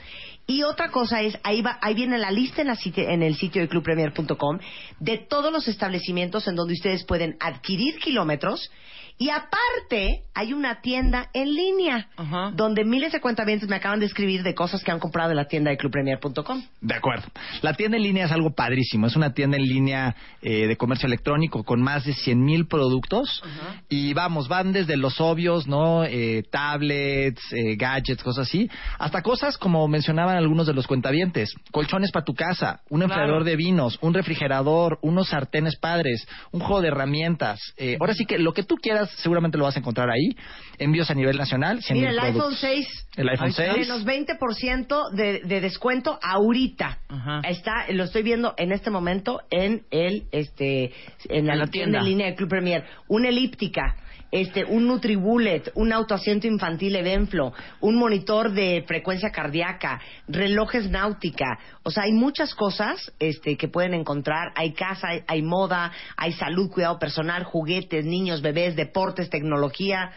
Y 0.46 0.62
otra 0.62 0.90
cosa 0.90 1.20
es, 1.22 1.36
ahí, 1.42 1.60
va, 1.60 1.78
ahí 1.82 1.94
viene 1.94 2.18
la 2.18 2.30
lista 2.30 2.62
en, 2.62 2.68
la 2.68 2.76
sitio- 2.76 3.08
en 3.08 3.22
el 3.22 3.34
sitio 3.34 3.60
de 3.62 3.68
clubpremier.com 3.68 4.58
de 5.00 5.18
todos 5.18 5.52
los 5.52 5.66
establecimientos 5.68 6.46
en 6.48 6.54
donde 6.54 6.74
ustedes 6.74 7.04
pueden 7.04 7.36
adquirir 7.40 7.98
kilómetros 7.98 8.70
Y 9.18 9.30
aparte, 9.30 10.24
hay 10.34 10.52
una 10.52 10.82
tienda 10.82 11.30
en 11.32 11.54
línea 11.54 12.08
Ajá. 12.16 12.50
donde 12.54 12.84
miles 12.84 13.12
de 13.12 13.20
cuentavientes 13.20 13.66
me 13.68 13.76
acaban 13.76 13.98
de 13.98 14.04
escribir 14.06 14.42
de 14.42 14.54
cosas 14.54 14.84
que 14.84 14.90
han 14.90 14.98
comprado 14.98 15.30
en 15.30 15.36
la 15.36 15.46
tienda 15.48 15.70
de 15.70 15.78
clubpremier.com. 15.78 16.62
De 16.82 16.94
acuerdo. 16.94 17.26
La 17.62 17.72
tienda 17.72 17.96
en 17.96 18.02
línea 18.02 18.26
es 18.26 18.32
algo 18.32 18.50
padrísimo. 18.54 19.06
Es 19.06 19.16
una 19.16 19.32
tienda 19.32 19.56
en 19.56 19.62
línea 19.64 20.14
eh, 20.42 20.66
de 20.66 20.76
comercio 20.76 21.06
electrónico 21.06 21.64
con 21.64 21.80
más 21.80 22.04
de 22.04 22.12
100 22.12 22.44
mil 22.44 22.66
productos. 22.66 23.42
Y 23.88 24.12
vamos, 24.12 24.48
van 24.48 24.72
desde 24.72 24.96
los 24.98 25.20
obvios, 25.20 25.66
¿no? 25.66 26.04
Eh, 26.04 26.42
tablets, 26.50 27.40
eh, 27.52 27.76
gadgets, 27.76 28.22
cosas 28.22 28.48
así, 28.48 28.68
hasta 28.98 29.22
cosas 29.22 29.56
como 29.56 29.88
mencionaban 29.88 30.36
algunos 30.36 30.66
de 30.66 30.74
los 30.74 30.86
cuentavientes. 30.86 31.54
Colchones 31.72 32.10
para 32.12 32.24
tu 32.24 32.34
casa, 32.34 32.80
un 32.90 33.00
Claro. 33.00 33.14
enfriador 33.14 33.44
de 33.44 33.56
vinos, 33.56 33.98
un 34.02 34.12
refrigerador, 34.12 34.98
unos 35.02 35.28
sartenes 35.28 35.76
padres, 35.76 36.26
un 36.52 36.60
juego 36.60 36.82
de 36.82 36.88
herramientas. 36.88 37.60
Eh, 37.78 37.96
ahora 37.98 38.12
sí 38.14 38.26
que 38.26 38.38
lo 38.38 38.52
que 38.52 38.62
tú 38.62 38.76
quieras 38.76 39.05
seguramente 39.16 39.58
lo 39.58 39.64
vas 39.64 39.76
a 39.76 39.78
encontrar 39.78 40.10
ahí. 40.10 40.36
Envíos 40.78 41.10
a 41.10 41.14
nivel 41.14 41.36
nacional. 41.36 41.82
100 41.82 41.98
Mira, 41.98 42.10
el 42.10 42.18
iPhone 42.18 42.34
productos. 42.34 42.60
6. 42.60 43.06
El 43.16 43.28
iPhone 43.28 43.52
6. 43.52 43.72
Menos 43.78 44.04
20% 44.04 45.10
de, 45.12 45.40
de 45.40 45.60
descuento 45.60 46.18
ahorita. 46.22 46.98
Ajá. 47.08 47.40
Está, 47.48 47.86
lo 47.90 48.04
estoy 48.04 48.22
viendo 48.22 48.54
en 48.56 48.72
este 48.72 48.90
momento 48.90 49.40
en 49.50 49.82
el, 49.90 50.24
este, 50.32 50.92
en 51.28 51.46
la, 51.46 51.54
En 51.54 51.58
la 51.58 51.66
tienda 51.66 51.98
en 52.00 52.04
línea 52.04 52.26
de 52.26 52.34
Club 52.34 52.48
Premier. 52.48 52.84
Una 53.08 53.28
elíptica. 53.28 53.96
Este, 54.32 54.64
un 54.64 54.88
NutriBullet, 54.88 55.70
un 55.74 55.92
autoasiento 55.92 56.46
infantil 56.46 56.96
Evenflo, 56.96 57.52
un 57.80 57.96
monitor 57.96 58.52
de 58.52 58.84
frecuencia 58.86 59.30
cardíaca, 59.30 60.00
relojes 60.26 60.90
náutica, 60.90 61.58
o 61.84 61.90
sea, 61.90 62.04
hay 62.04 62.12
muchas 62.12 62.54
cosas 62.54 63.12
este, 63.18 63.56
que 63.56 63.68
pueden 63.68 63.94
encontrar. 63.94 64.52
Hay 64.56 64.72
casa, 64.72 65.08
hay, 65.08 65.22
hay 65.28 65.42
moda, 65.42 65.92
hay 66.16 66.32
salud, 66.32 66.70
cuidado 66.70 66.98
personal, 66.98 67.44
juguetes, 67.44 68.04
niños, 68.04 68.42
bebés, 68.42 68.74
deportes, 68.74 69.30
tecnología. 69.30 70.10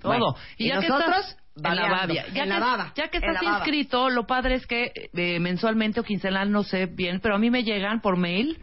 Todo. 0.00 0.12
Bueno, 0.12 0.34
y 0.56 0.68
ya 0.68 0.80
que 0.80 0.88
nosotros 0.88 1.36
estás 1.54 1.72
en 1.72 1.76
la. 1.76 2.06
Ya 2.06 2.24
que, 2.24 3.00
ya 3.00 3.08
que 3.08 3.18
estás 3.18 3.42
inscrito, 3.42 4.10
lo 4.10 4.26
padre 4.26 4.56
es 4.56 4.66
que 4.66 4.92
eh, 5.14 5.38
mensualmente 5.38 6.00
o 6.00 6.02
quincenal, 6.02 6.50
no 6.50 6.64
sé 6.64 6.86
bien, 6.86 7.20
pero 7.20 7.36
a 7.36 7.38
mí 7.38 7.50
me 7.50 7.62
llegan 7.62 8.00
por 8.00 8.16
mail 8.16 8.58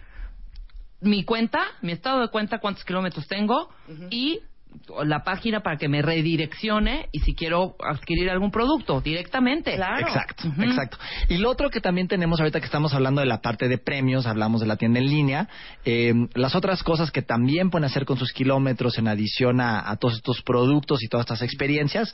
mi 1.01 1.23
cuenta, 1.23 1.61
mi 1.81 1.91
estado 1.91 2.21
de 2.21 2.29
cuenta, 2.29 2.59
cuántos 2.59 2.83
kilómetros 2.83 3.27
tengo 3.27 3.69
y 4.09 4.39
la 5.03 5.23
página 5.23 5.61
para 5.61 5.77
que 5.77 5.87
me 5.87 6.01
redireccione 6.01 7.09
y 7.11 7.19
si 7.19 7.35
quiero 7.35 7.75
adquirir 7.79 8.29
algún 8.29 8.51
producto 8.51 9.01
directamente. 9.01 9.75
Claro. 9.75 10.07
Exacto, 10.07 10.47
exacto. 10.59 10.97
Y 11.27 11.37
lo 11.37 11.49
otro 11.49 11.69
que 11.69 11.81
también 11.81 12.07
tenemos 12.07 12.39
ahorita 12.39 12.59
que 12.59 12.65
estamos 12.65 12.93
hablando 12.93 13.21
de 13.21 13.27
la 13.27 13.41
parte 13.41 13.67
de 13.67 13.77
premios, 13.77 14.25
hablamos 14.25 14.61
de 14.61 14.67
la 14.67 14.77
tienda 14.77 14.99
en 14.99 15.07
línea, 15.07 15.47
eh, 15.85 16.13
las 16.33 16.55
otras 16.55 16.83
cosas 16.83 17.11
que 17.11 17.21
también 17.21 17.69
pueden 17.69 17.85
hacer 17.85 18.05
con 18.05 18.17
sus 18.17 18.31
kilómetros 18.31 18.97
en 18.97 19.07
adición 19.07 19.61
a, 19.61 19.89
a 19.89 19.97
todos 19.97 20.15
estos 20.15 20.41
productos 20.41 21.03
y 21.03 21.07
todas 21.07 21.25
estas 21.25 21.41
experiencias. 21.41 22.13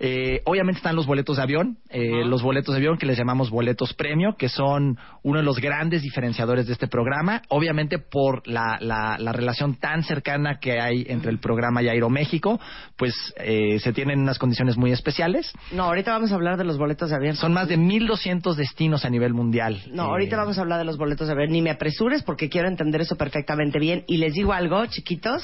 Eh, 0.00 0.42
obviamente 0.44 0.78
están 0.78 0.96
los 0.96 1.06
boletos 1.06 1.36
de 1.36 1.42
avión, 1.42 1.78
eh, 1.90 2.24
los 2.24 2.42
boletos 2.42 2.74
de 2.74 2.78
avión 2.78 2.98
que 2.98 3.06
les 3.06 3.18
llamamos 3.18 3.50
boletos 3.50 3.94
premio, 3.94 4.36
que 4.36 4.48
son 4.48 4.96
uno 5.22 5.38
de 5.38 5.44
los 5.44 5.58
grandes 5.58 6.02
diferenciadores 6.02 6.66
de 6.66 6.72
este 6.72 6.86
programa, 6.86 7.42
obviamente 7.48 7.98
por 7.98 8.46
la, 8.46 8.78
la, 8.80 9.16
la 9.18 9.32
relación 9.32 9.74
tan 9.74 10.02
cercana 10.02 10.58
que 10.60 10.80
hay 10.80 11.04
entre 11.08 11.30
el 11.30 11.38
programa 11.38 11.82
y 11.82 11.88
Aeroméxico, 11.88 12.60
pues 12.96 13.14
eh, 13.38 13.78
se 13.80 13.92
tienen 13.92 14.20
unas 14.20 14.38
condiciones 14.38 14.76
muy 14.76 14.92
especiales. 14.92 15.52
No, 15.72 15.84
ahorita 15.84 16.12
vamos 16.12 16.32
a 16.32 16.34
hablar 16.36 16.56
de 16.56 16.64
los 16.64 16.78
boletos 16.78 17.10
de 17.10 17.16
avión. 17.16 17.36
Son 17.36 17.52
más 17.52 17.68
de 17.68 17.76
1.200 17.78 18.54
destinos 18.54 19.04
a 19.04 19.10
nivel 19.10 19.34
mundial. 19.34 19.82
No, 19.90 20.04
Eh, 20.04 20.10
ahorita 20.10 20.36
vamos 20.36 20.58
a 20.58 20.60
hablar 20.60 20.78
de 20.78 20.84
los 20.84 20.96
boletos 20.96 21.26
de 21.26 21.32
avión. 21.34 21.50
Ni 21.50 21.62
me 21.62 21.70
apresures 21.70 22.22
porque 22.22 22.48
quiero 22.48 22.68
entender 22.68 23.00
eso 23.00 23.16
perfectamente 23.16 23.78
bien. 23.78 24.04
Y 24.06 24.18
les 24.18 24.34
digo 24.34 24.52
algo, 24.52 24.84
chiquitos. 24.86 25.42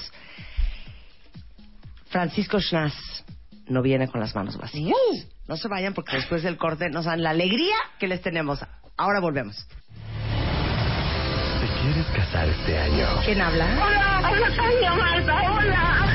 Francisco 2.09 2.61
Schnaz 2.61 3.24
no 3.67 3.83
viene 3.83 4.09
con 4.09 4.21
las 4.21 4.35
manos 4.35 4.57
vacías. 4.57 4.97
No 5.49 5.57
se 5.57 5.69
vayan 5.69 5.95
porque 5.95 6.17
después 6.17 6.43
del 6.43 6.57
corte 6.57 6.89
nos 6.91 7.05
dan 7.05 7.23
la 7.23 7.31
alegría 7.31 7.77
que 7.99 8.09
les 8.09 8.21
tenemos. 8.23 8.61
Ahora 8.97 9.21
volvemos. 9.21 9.57
¿Te 11.61 11.69
quieres 11.81 12.07
casar 12.15 12.49
este 12.49 12.79
año? 12.79 13.07
¿Quién 13.25 13.41
habla? 13.41 13.65
Hola, 13.65 14.31
hola, 14.31 14.57
Tania, 14.57 14.95
Marta, 14.95 15.53
hola. 15.53 16.07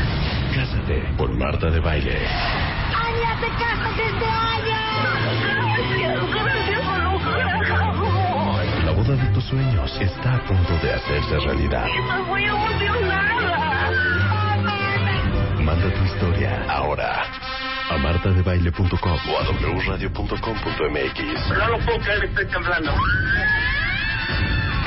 Cásate 0.56 1.16
con 1.18 1.38
Marta 1.38 1.70
de 1.70 1.80
Baile. 1.80 2.18
Ania, 2.18 3.38
te 3.40 3.48
casas 3.50 4.00
este 4.00 4.26
año. 4.26 4.78
Gracias, 5.70 6.30
gracias, 6.34 6.84
La 8.86 8.92
boda 8.92 9.16
de 9.16 9.28
tus 9.34 9.44
sueños 9.44 10.02
está 10.02 10.36
a 10.36 10.46
punto 10.46 10.78
de 10.80 10.94
hacerse 10.94 11.40
realidad. 11.40 11.86
Estoy 11.88 12.24
muy 12.24 12.44
emocionada. 12.46 13.92
Manda 15.62 15.94
tu 15.94 16.04
historia 16.04 16.66
ahora 16.68 17.39
a 17.90 17.98
martadebaile.com 17.98 19.20
o 19.28 19.38
a 19.38 19.44
wradio.com.mx. 19.88 21.50
No 21.50 21.68
lo 21.68 21.80
puedo 21.86 22.00
creer, 22.00 22.26
estoy 22.26 22.46
temblando. 22.48 22.92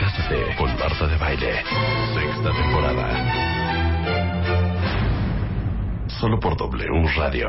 Cásate 0.01 0.57
con 0.57 0.77
Marta 0.79 1.07
de 1.07 1.17
Baile. 1.17 1.65
Sexta 2.15 2.51
temporada. 2.53 3.63
Solo 6.21 6.39
por 6.39 6.57
W 6.57 7.09
Radio. 7.17 7.49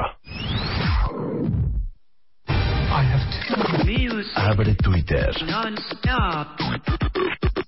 Abre 4.36 4.76
Twitter. 4.76 5.32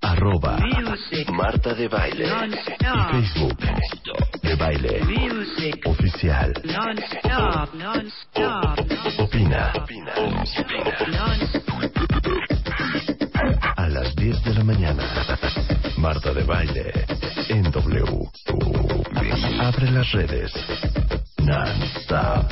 Arroba 0.02 0.58
Marta 1.32 1.74
de 1.74 1.88
Baile. 1.88 2.26
Y 2.26 3.12
Facebook. 3.12 3.58
Baile. 4.66 5.00
Oficial. 5.86 6.52
O- 9.20 9.24
Opina. 9.24 9.72
A 13.78 13.88
las 13.90 14.16
10 14.16 14.44
de 14.44 14.54
la 14.56 14.64
mañana. 14.64 15.04
Marta 15.98 16.34
de 16.34 16.44
Baile. 16.44 16.92
En 17.50 17.62
W. 17.72 18.04
Abre 19.62 19.92
las 19.92 20.12
redes. 20.14 20.52
Non-stop. 21.44 22.52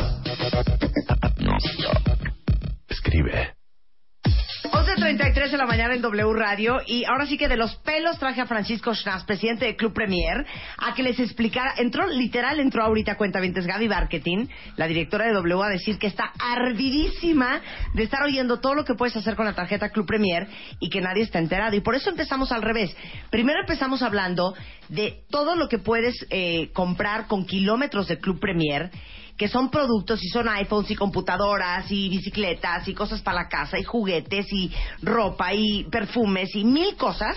11.33 5.43 5.51
de 5.51 5.58
la 5.58 5.65
mañana 5.65 5.93
en 5.93 6.01
W 6.01 6.34
Radio 6.34 6.79
y 6.86 7.03
ahora 7.06 7.25
sí 7.25 7.38
que 7.38 7.47
de 7.47 7.58
los 7.58 7.75
pelos 7.77 8.17
traje 8.17 8.39
a 8.39 8.45
Francisco 8.45 8.93
Schnaz, 8.93 9.25
presidente 9.25 9.65
de 9.65 9.75
Club 9.75 9.93
Premier, 9.93 10.45
a 10.77 10.93
que 10.93 11.03
les 11.03 11.19
explicara, 11.19 11.73
entró, 11.77 12.08
literal 12.08 12.60
entró 12.60 12.84
ahorita 12.84 13.15
cuenta 13.15 13.41
Gaby 13.41 13.89
Marketing, 13.89 14.47
la 14.77 14.88
directora 14.88 15.25
de 15.25 15.34
W, 15.34 15.63
a 15.63 15.69
decir 15.69 15.97
que 15.97 16.08
está 16.08 16.32
ardidísima 16.39 17.62
de 17.93 18.03
estar 18.03 18.23
oyendo 18.23 18.60
todo 18.60 18.75
lo 18.75 18.86
que 18.86 18.93
puedes 18.93 19.15
hacer 19.17 19.36
con 19.36 19.45
la 19.45 19.53
tarjeta 19.53 19.89
Club 19.89 20.06
Premier 20.06 20.47
y 20.79 20.89
que 20.89 21.01
nadie 21.01 21.23
está 21.23 21.39
enterado. 21.39 21.75
Y 21.75 21.82
por 21.82 21.95
eso 21.95 22.10
empezamos 22.10 22.51
al 22.51 22.62
revés. 22.62 22.95
Primero 23.29 23.60
empezamos 23.60 24.01
hablando 24.01 24.53
de 24.89 25.23
todo 25.29 25.56
lo 25.56 25.67
que 25.67 25.79
puedes 25.79 26.15
eh, 26.29 26.69
comprar 26.73 27.27
con 27.27 27.45
kilómetros 27.45 28.08
de 28.08 28.19
Club 28.19 28.39
Premier 28.39 28.91
que 29.37 29.47
son 29.47 29.69
productos 29.69 30.23
y 30.23 30.29
son 30.29 30.47
iPhones 30.49 30.91
y 30.91 30.95
computadoras 30.95 31.91
y 31.91 32.09
bicicletas 32.09 32.87
y 32.87 32.93
cosas 32.93 33.21
para 33.21 33.43
la 33.43 33.49
casa 33.49 33.79
y 33.79 33.83
juguetes 33.83 34.45
y 34.51 34.71
ropa 35.01 35.53
y 35.53 35.85
perfumes 35.85 36.55
y 36.55 36.63
mil 36.63 36.95
cosas 36.95 37.35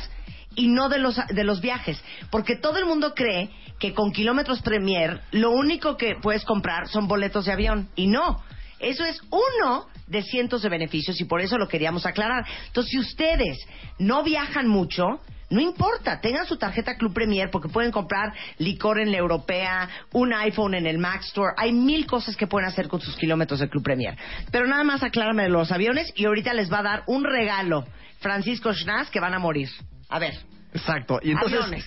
y 0.54 0.68
no 0.68 0.88
de 0.88 0.98
los 0.98 1.16
de 1.28 1.44
los 1.44 1.60
viajes, 1.60 2.02
porque 2.30 2.56
todo 2.56 2.78
el 2.78 2.86
mundo 2.86 3.14
cree 3.14 3.50
que 3.78 3.92
con 3.92 4.12
kilómetros 4.12 4.62
Premier 4.62 5.20
lo 5.30 5.50
único 5.50 5.96
que 5.96 6.16
puedes 6.20 6.44
comprar 6.44 6.88
son 6.88 7.08
boletos 7.08 7.44
de 7.44 7.52
avión 7.52 7.88
y 7.94 8.06
no. 8.06 8.42
Eso 8.78 9.04
es 9.04 9.20
uno 9.30 9.86
de 10.06 10.22
cientos 10.22 10.62
de 10.62 10.68
beneficios 10.68 11.20
y 11.20 11.24
por 11.24 11.40
eso 11.40 11.58
lo 11.58 11.68
queríamos 11.68 12.06
aclarar. 12.06 12.44
Entonces, 12.66 12.90
si 12.90 12.98
ustedes 12.98 13.58
no 13.98 14.22
viajan 14.22 14.68
mucho, 14.68 15.20
no 15.48 15.60
importa, 15.60 16.20
tengan 16.20 16.46
su 16.46 16.56
tarjeta 16.56 16.96
Club 16.96 17.14
Premier 17.14 17.50
porque 17.50 17.68
pueden 17.68 17.92
comprar 17.92 18.32
licor 18.58 18.98
en 19.00 19.12
la 19.12 19.18
Europea, 19.18 19.88
un 20.12 20.32
iPhone 20.32 20.74
en 20.74 20.86
el 20.86 20.98
Mac 20.98 21.22
Store. 21.22 21.54
Hay 21.56 21.72
mil 21.72 22.06
cosas 22.06 22.36
que 22.36 22.46
pueden 22.46 22.68
hacer 22.68 22.88
con 22.88 23.00
sus 23.00 23.16
kilómetros 23.16 23.60
de 23.60 23.68
Club 23.68 23.84
Premier. 23.84 24.16
Pero 24.50 24.66
nada 24.66 24.82
más 24.82 25.02
aclárame 25.02 25.44
de 25.44 25.48
los 25.50 25.70
aviones 25.70 26.12
y 26.16 26.24
ahorita 26.26 26.52
les 26.54 26.72
va 26.72 26.80
a 26.80 26.82
dar 26.82 27.02
un 27.06 27.24
regalo 27.24 27.84
Francisco 28.18 28.72
Schnaz 28.72 29.10
que 29.10 29.20
van 29.20 29.34
a 29.34 29.38
morir. 29.38 29.68
A 30.08 30.18
ver, 30.18 30.34
Exacto. 30.72 31.20
Y 31.22 31.30
entonces, 31.30 31.60
aviones. 31.60 31.86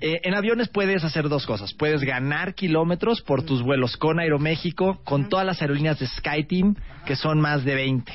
eh, 0.00 0.20
en 0.24 0.34
aviones 0.34 0.68
puedes 0.68 1.04
hacer 1.04 1.28
dos 1.28 1.46
cosas. 1.46 1.72
Puedes 1.74 2.02
ganar 2.02 2.54
kilómetros 2.54 3.22
por 3.22 3.44
tus 3.44 3.62
vuelos 3.62 3.96
con 3.96 4.18
Aeroméxico, 4.18 5.00
con 5.04 5.28
todas 5.28 5.46
las 5.46 5.62
aerolíneas 5.62 5.98
de 6.00 6.06
SkyTeam, 6.06 6.74
que 7.06 7.16
son 7.16 7.40
más 7.40 7.64
de 7.64 7.74
20. 7.74 8.12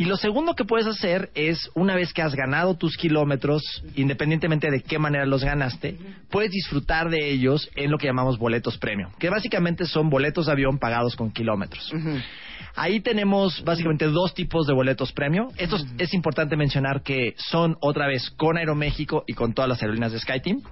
Y 0.00 0.04
lo 0.04 0.16
segundo 0.16 0.54
que 0.54 0.64
puedes 0.64 0.86
hacer 0.86 1.30
es, 1.34 1.68
una 1.74 1.96
vez 1.96 2.12
que 2.12 2.22
has 2.22 2.32
ganado 2.36 2.76
tus 2.76 2.96
kilómetros, 2.96 3.82
independientemente 3.96 4.70
de 4.70 4.80
qué 4.80 4.96
manera 4.96 5.26
los 5.26 5.42
ganaste, 5.42 5.98
puedes 6.30 6.52
disfrutar 6.52 7.10
de 7.10 7.28
ellos 7.28 7.68
en 7.74 7.90
lo 7.90 7.98
que 7.98 8.06
llamamos 8.06 8.38
boletos 8.38 8.78
premium, 8.78 9.10
que 9.18 9.28
básicamente 9.28 9.86
son 9.86 10.08
boletos 10.08 10.46
de 10.46 10.52
avión 10.52 10.78
pagados 10.78 11.16
con 11.16 11.32
kilómetros. 11.32 11.92
Ahí 12.78 13.00
tenemos 13.00 13.62
básicamente 13.64 14.06
dos 14.06 14.34
tipos 14.34 14.66
de 14.66 14.72
boletos 14.72 15.12
premio. 15.12 15.48
Esto 15.56 15.76
es 15.98 16.14
importante 16.14 16.56
mencionar 16.56 17.02
que 17.02 17.34
son 17.36 17.76
otra 17.80 18.06
vez 18.06 18.30
con 18.30 18.56
Aeroméxico 18.56 19.24
y 19.26 19.34
con 19.34 19.52
todas 19.52 19.68
las 19.68 19.82
aerolíneas 19.82 20.12
de 20.12 20.18
SkyTeam. 20.20 20.62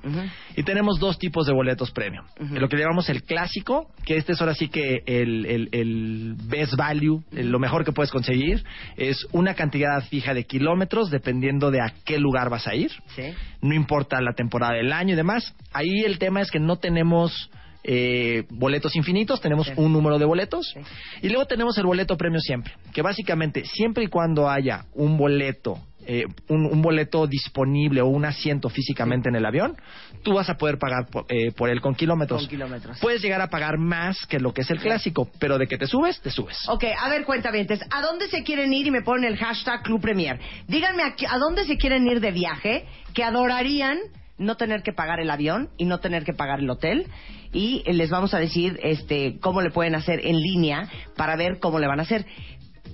Y 0.57 0.62
tenemos 0.62 0.99
dos 0.99 1.19
tipos 1.19 1.47
de 1.47 1.53
boletos 1.53 1.90
premio. 1.90 2.23
Lo 2.38 2.69
que 2.69 2.77
llamamos 2.77 3.09
el 3.09 3.23
clásico, 3.25 3.88
que 4.05 4.16
este 4.16 4.33
es 4.33 4.40
ahora 4.40 4.55
sí 4.55 4.69
que 4.69 5.03
el, 5.07 5.47
el- 5.47 5.69
el 5.73 6.35
best 6.45 6.75
value, 6.77 7.23
el- 7.33 7.51
lo 7.51 7.59
mejor 7.59 7.85
que 7.85 7.92
puedes 7.92 8.11
conseguir, 8.11 8.62
es 8.97 9.27
una 9.33 9.55
cantidad 9.55 10.03
fija 10.05 10.33
de 10.35 10.45
kilómetros 10.45 11.11
dependiendo 11.11 11.71
de 11.71 11.81
a 11.81 11.92
qué 12.05 12.19
lugar 12.19 12.51
vas 12.51 12.66
a 12.66 12.75
ir. 12.75 12.90
Sí. 13.14 13.33
No 13.62 13.75
importa 13.75 14.21
la 14.21 14.33
temporada 14.35 14.75
del 14.75 14.92
año 14.92 15.14
y 15.14 15.16
demás. 15.16 15.55
Ahí 15.73 16.05
el 16.05 16.19
tema 16.19 16.40
es 16.40 16.51
que 16.51 16.61
no 16.61 16.77
tenemos 16.77 17.51
eh, 17.88 18.44
boletos 18.51 18.96
infinitos, 18.96 19.40
tenemos 19.40 19.68
Sí. 19.68 19.72
un 19.77 19.92
número 19.92 20.18
de 20.18 20.25
boletos. 20.25 20.72
Sí. 20.75 20.81
Y 21.22 21.29
luego 21.29 21.46
tenemos 21.46 21.79
el 21.79 21.87
boleto 21.87 22.16
premio 22.16 22.40
siempre, 22.40 22.72
que 22.92 23.01
básicamente 23.01 23.64
siempre 23.64 24.03
y 24.05 24.09
cuando 24.09 24.51
haya 24.51 24.87
un 24.94 25.16
boleto, 25.16 25.79
eh, 26.05 26.25
un, 26.49 26.66
un 26.66 26.83
boleto 26.83 27.27
disponible 27.29 28.01
o 28.01 28.07
un 28.07 28.25
asiento 28.25 28.68
físicamente 28.68 29.29
en 29.29 29.37
el 29.37 29.46
avión, 29.46 29.77
tú 30.22 30.35
vas 30.35 30.49
a 30.51 30.57
poder 30.57 30.79
pagar 30.79 31.07
por, 31.11 31.27
eh, 31.29 31.53
por 31.53 31.68
él 31.68 31.81
con 31.81 31.94
kilómetros. 31.94 32.42
Con 32.42 32.49
kilómetros. 32.51 32.99
Puedes 33.01 33.22
llegar 33.22 33.40
a 33.40 33.49
pagar 33.51 33.79
más 33.79 34.25
que 34.27 34.40
lo 34.40 34.53
que 34.53 34.62
es 34.62 34.70
el 34.70 34.81
clásico, 34.81 35.29
pero 35.38 35.57
de 35.59 35.66
que 35.68 35.79
te 35.79 35.87
subes, 35.87 36.20
te 36.20 36.31
subes. 36.31 36.68
Ok, 36.68 36.85
a 37.01 37.09
ver, 37.09 37.25
cuentavientes, 37.25 37.81
¿a 37.90 38.03
dónde 38.03 38.27
se 38.29 38.42
quieren 38.42 38.72
ir? 38.72 38.87
Y 38.88 38.90
me 38.90 39.03
ponen 39.03 39.25
el 39.33 39.37
hashtag 39.37 39.83
Club 39.85 40.01
Premier. 40.01 40.40
Díganme 40.66 41.03
a, 41.05 41.14
a 41.29 41.38
dónde 41.38 41.64
se 41.64 41.77
quieren 41.77 42.07
ir 42.09 42.20
de 42.20 42.33
viaje 42.33 42.85
que 43.14 43.22
adorarían 43.22 43.99
no 44.38 44.57
tener 44.57 44.83
que 44.83 44.92
pagar 44.92 45.20
el 45.20 45.31
avión 45.31 45.70
y 45.77 45.85
no 45.85 46.01
tener 46.01 46.25
que 46.25 46.33
pagar 46.33 46.61
el 46.61 46.70
hotel. 46.70 47.07
Y 47.53 47.83
les 47.92 48.11
vamos 48.11 48.35
a 48.35 48.38
decir 48.38 48.79
este, 48.83 49.38
cómo 49.40 49.62
le 49.62 49.70
pueden 49.70 49.94
hacer 49.94 50.27
en 50.27 50.40
línea 50.40 50.88
para 51.16 51.37
ver 51.37 51.59
cómo 51.59 51.79
le 51.79 51.87
van 51.87 52.01
a 52.01 52.03
hacer. 52.03 52.27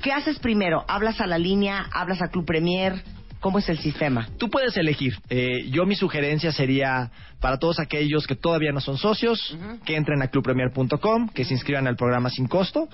¿Qué 0.02 0.12
haces 0.12 0.38
primero? 0.38 0.84
¿Hablas 0.88 1.20
a 1.20 1.26
la 1.26 1.38
línea? 1.38 1.86
¿Hablas 1.92 2.22
a 2.22 2.28
Club 2.28 2.44
Premier? 2.44 3.02
¿Cómo 3.42 3.58
es 3.58 3.68
el 3.68 3.78
sistema? 3.78 4.28
Tú 4.38 4.48
puedes 4.48 4.76
elegir. 4.76 5.18
Eh, 5.28 5.68
yo 5.68 5.84
mi 5.84 5.96
sugerencia 5.96 6.52
sería 6.52 7.10
para 7.40 7.58
todos 7.58 7.80
aquellos 7.80 8.24
que 8.28 8.36
todavía 8.36 8.70
no 8.70 8.80
son 8.80 8.98
socios, 8.98 9.58
que 9.84 9.96
entren 9.96 10.22
a 10.22 10.28
clubpremier.com, 10.28 11.28
que 11.28 11.44
se 11.44 11.54
inscriban 11.54 11.88
al 11.88 11.96
programa 11.96 12.30
sin 12.30 12.46
costo. 12.46 12.88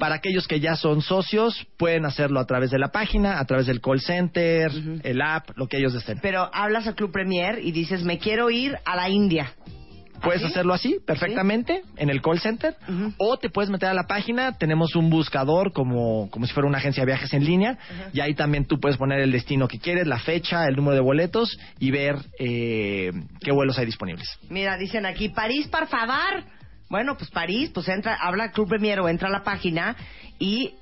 Para 0.00 0.16
aquellos 0.16 0.48
que 0.48 0.58
ya 0.58 0.74
son 0.74 1.00
socios, 1.00 1.64
pueden 1.76 2.06
hacerlo 2.06 2.40
a 2.40 2.44
través 2.44 2.72
de 2.72 2.80
la 2.80 2.88
página, 2.88 3.38
a 3.38 3.44
través 3.44 3.66
del 3.66 3.80
call 3.80 4.00
center, 4.00 4.72
el 5.04 5.22
app, 5.22 5.50
lo 5.54 5.68
que 5.68 5.78
ellos 5.78 5.92
deseen. 5.92 6.18
Pero 6.20 6.50
hablas 6.52 6.88
a 6.88 6.94
Club 6.94 7.12
Premier 7.12 7.60
y 7.62 7.70
dices, 7.70 8.02
me 8.02 8.18
quiero 8.18 8.50
ir 8.50 8.76
a 8.84 8.96
la 8.96 9.08
India. 9.08 9.54
Puedes 10.24 10.44
hacerlo 10.44 10.74
así, 10.74 10.96
perfectamente, 11.06 11.82
en 11.96 12.10
el 12.10 12.22
call 12.22 12.40
center, 12.40 12.76
o 13.18 13.36
te 13.36 13.50
puedes 13.50 13.70
meter 13.70 13.88
a 13.88 13.94
la 13.94 14.06
página, 14.06 14.56
tenemos 14.58 14.96
un 14.96 15.10
buscador 15.10 15.72
como, 15.72 16.30
como 16.30 16.46
si 16.46 16.52
fuera 16.52 16.68
una 16.68 16.78
agencia 16.78 17.02
de 17.02 17.06
viajes 17.06 17.32
en 17.32 17.44
línea, 17.44 17.78
y 18.12 18.20
ahí 18.20 18.34
también 18.34 18.66
tú 18.66 18.80
puedes 18.80 18.96
poner 18.96 19.20
el 19.20 19.32
destino 19.32 19.68
que 19.68 19.78
quieres, 19.78 20.06
la 20.06 20.18
fecha, 20.18 20.64
el 20.66 20.76
número 20.76 20.94
de 20.94 21.00
boletos, 21.00 21.58
y 21.78 21.90
ver 21.90 22.16
eh, 22.38 23.12
qué 23.40 23.52
vuelos 23.52 23.78
hay 23.78 23.86
disponibles. 23.86 24.28
Mira, 24.48 24.76
dicen 24.76 25.06
aquí, 25.06 25.28
París, 25.28 25.68
por 25.68 25.86
favor. 25.86 26.44
Bueno, 26.88 27.16
pues 27.16 27.30
París, 27.30 27.70
pues 27.72 27.88
entra, 27.88 28.16
habla 28.20 28.52
Club 28.52 28.68
Premier 28.68 29.00
o 29.00 29.08
entra 29.08 29.28
a 29.28 29.32
la 29.32 29.42
página 29.42 29.96
y 30.38 30.74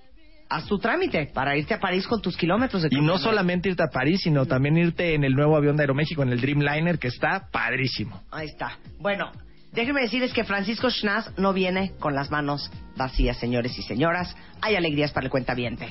haz 0.52 0.66
tu 0.66 0.78
trámite 0.78 1.30
para 1.32 1.56
irte 1.56 1.74
a 1.74 1.80
París 1.80 2.06
con 2.06 2.20
tus 2.20 2.36
kilómetros 2.36 2.82
de 2.82 2.88
Y 2.90 3.00
no 3.00 3.18
solamente 3.18 3.70
irte 3.70 3.82
a 3.82 3.88
París, 3.88 4.20
sino 4.22 4.46
también 4.46 4.76
irte 4.76 5.14
en 5.14 5.24
el 5.24 5.34
nuevo 5.34 5.56
avión 5.56 5.76
de 5.76 5.84
Aeroméxico, 5.84 6.22
en 6.22 6.28
el 6.28 6.40
Dreamliner, 6.40 6.98
que 6.98 7.08
está 7.08 7.48
padrísimo. 7.50 8.22
Ahí 8.30 8.46
está. 8.46 8.78
Bueno, 8.98 9.32
déjenme 9.72 10.02
decirles 10.02 10.32
que 10.32 10.44
Francisco 10.44 10.90
Schnaz 10.90 11.32
no 11.38 11.52
viene 11.52 11.92
con 11.98 12.14
las 12.14 12.30
manos 12.30 12.70
vacías, 12.96 13.38
señores 13.38 13.78
y 13.78 13.82
señoras. 13.82 14.36
Hay 14.60 14.76
alegrías 14.76 15.12
para 15.12 15.24
el 15.24 15.30
cuentaviente. 15.30 15.88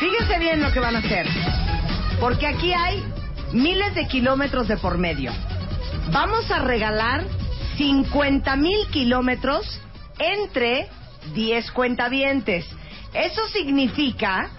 Fíjense 0.00 0.38
bien 0.38 0.60
lo 0.60 0.72
que 0.72 0.80
van 0.80 0.96
a 0.96 0.98
hacer. 0.98 1.26
Porque 2.20 2.46
aquí 2.46 2.72
hay 2.72 3.02
miles 3.52 3.94
de 3.94 4.06
kilómetros 4.08 4.66
de 4.66 4.76
por 4.76 4.98
medio. 4.98 5.32
Vamos 6.12 6.50
a 6.50 6.58
regalar 6.58 7.24
50 7.76 8.56
mil 8.56 8.86
kilómetros 8.90 9.80
entre 10.18 10.88
10 11.32 11.70
cuentavientes. 11.72 12.66
Eso 13.12 13.46
significa 13.48 14.50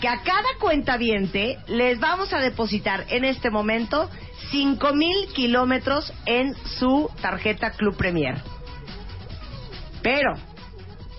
que 0.00 0.08
a 0.08 0.22
cada 0.22 0.48
cuentaviente 0.60 1.58
les 1.66 1.98
vamos 1.98 2.32
a 2.32 2.38
depositar 2.38 3.04
en 3.08 3.24
este 3.24 3.50
momento 3.50 4.08
5 4.50 4.94
mil 4.94 5.28
kilómetros 5.34 6.12
en 6.24 6.54
su 6.78 7.10
tarjeta 7.20 7.72
Club 7.72 7.96
Premier. 7.96 8.40
Pero 10.02 10.34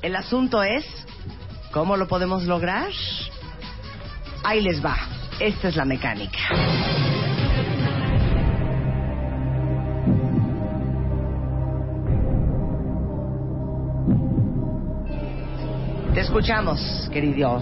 el 0.01 0.15
asunto 0.15 0.63
es, 0.63 0.85
¿cómo 1.71 1.97
lo 1.97 2.07
podemos 2.07 2.43
lograr? 2.43 2.89
Ahí 4.43 4.61
les 4.61 4.83
va. 4.83 4.97
Esta 5.39 5.67
es 5.67 5.75
la 5.75 5.85
mecánica. 5.85 7.18
Escuchamos, 16.29 17.09
querido 17.11 17.59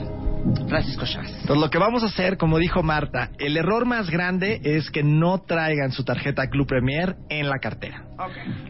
Francisco 0.67 1.06
Chávez. 1.06 1.32
Entonces, 1.39 1.58
lo 1.58 1.69
que 1.69 1.77
vamos 1.77 2.03
a 2.03 2.08
hacer, 2.08 2.38
como 2.38 2.58
dijo 2.58 2.84
Marta, 2.84 3.32
el 3.39 3.56
error 3.56 3.86
más 3.86 4.10
grande 4.10 4.60
es 4.62 4.91
que 4.91 5.03
no 5.03 5.39
traigan 5.39 5.93
su 5.93 6.03
tarjeta 6.03 6.49
Club 6.49 6.67
Premier 6.67 7.15
en 7.30 7.47
la 7.47 7.60
cartera. 7.60 8.03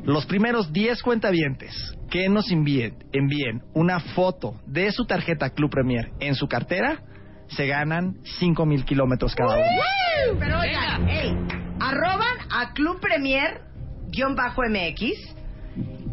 Los 0.03 0.27
primeros 0.27 0.71
10 0.71 1.01
cuentavientes 1.01 1.73
que 2.11 2.29
nos 2.29 2.51
envíen, 2.51 3.05
envíen 3.11 3.63
una 3.73 3.99
foto 3.99 4.61
de 4.67 4.91
su 4.91 5.05
tarjeta 5.05 5.49
Club 5.49 5.71
Premier 5.71 6.11
en 6.19 6.35
su 6.35 6.47
cartera, 6.47 7.01
se 7.47 7.65
ganan 7.65 8.17
5 8.39 8.65
mil 8.67 8.85
kilómetros 8.85 9.33
cada 9.33 9.55
uno. 9.55 10.37
Pero 10.37 10.59
oigan, 10.59 11.09
ey, 11.09 11.35
arroban 11.79 12.37
a 12.51 12.71
Club 12.73 12.99
Premier 12.99 13.61
guion 14.09 14.35
bajo 14.35 14.61
MX 14.61 15.35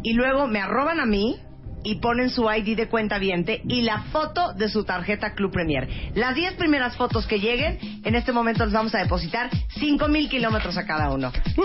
y 0.01 0.13
luego 0.13 0.47
me 0.47 0.59
arroban 0.59 0.99
a 0.99 1.05
mí 1.05 1.37
y 1.85 1.95
ponen 1.95 2.29
su 2.29 2.51
ID 2.51 2.75
de 2.75 2.87
cuenta 2.89 3.17
viente 3.19 3.61
y 3.69 3.83
la 3.83 4.01
foto 4.11 4.53
de 4.53 4.67
su 4.67 4.83
tarjeta 4.83 5.33
Club 5.35 5.51
Premier. 5.51 5.87
Las 6.15 6.35
10 6.35 6.55
primeras 6.55 6.97
fotos 6.97 7.25
que 7.27 7.39
lleguen, 7.39 7.79
en 8.03 8.15
este 8.15 8.31
momento 8.31 8.65
les 8.65 8.73
vamos 8.73 8.93
a 8.95 8.97
depositar 8.97 9.49
5 9.77 10.07
mil 10.07 10.27
kilómetros 10.27 10.77
a 10.77 10.85
cada 10.85 11.11
uno. 11.11 11.31
Gracias 11.31 11.55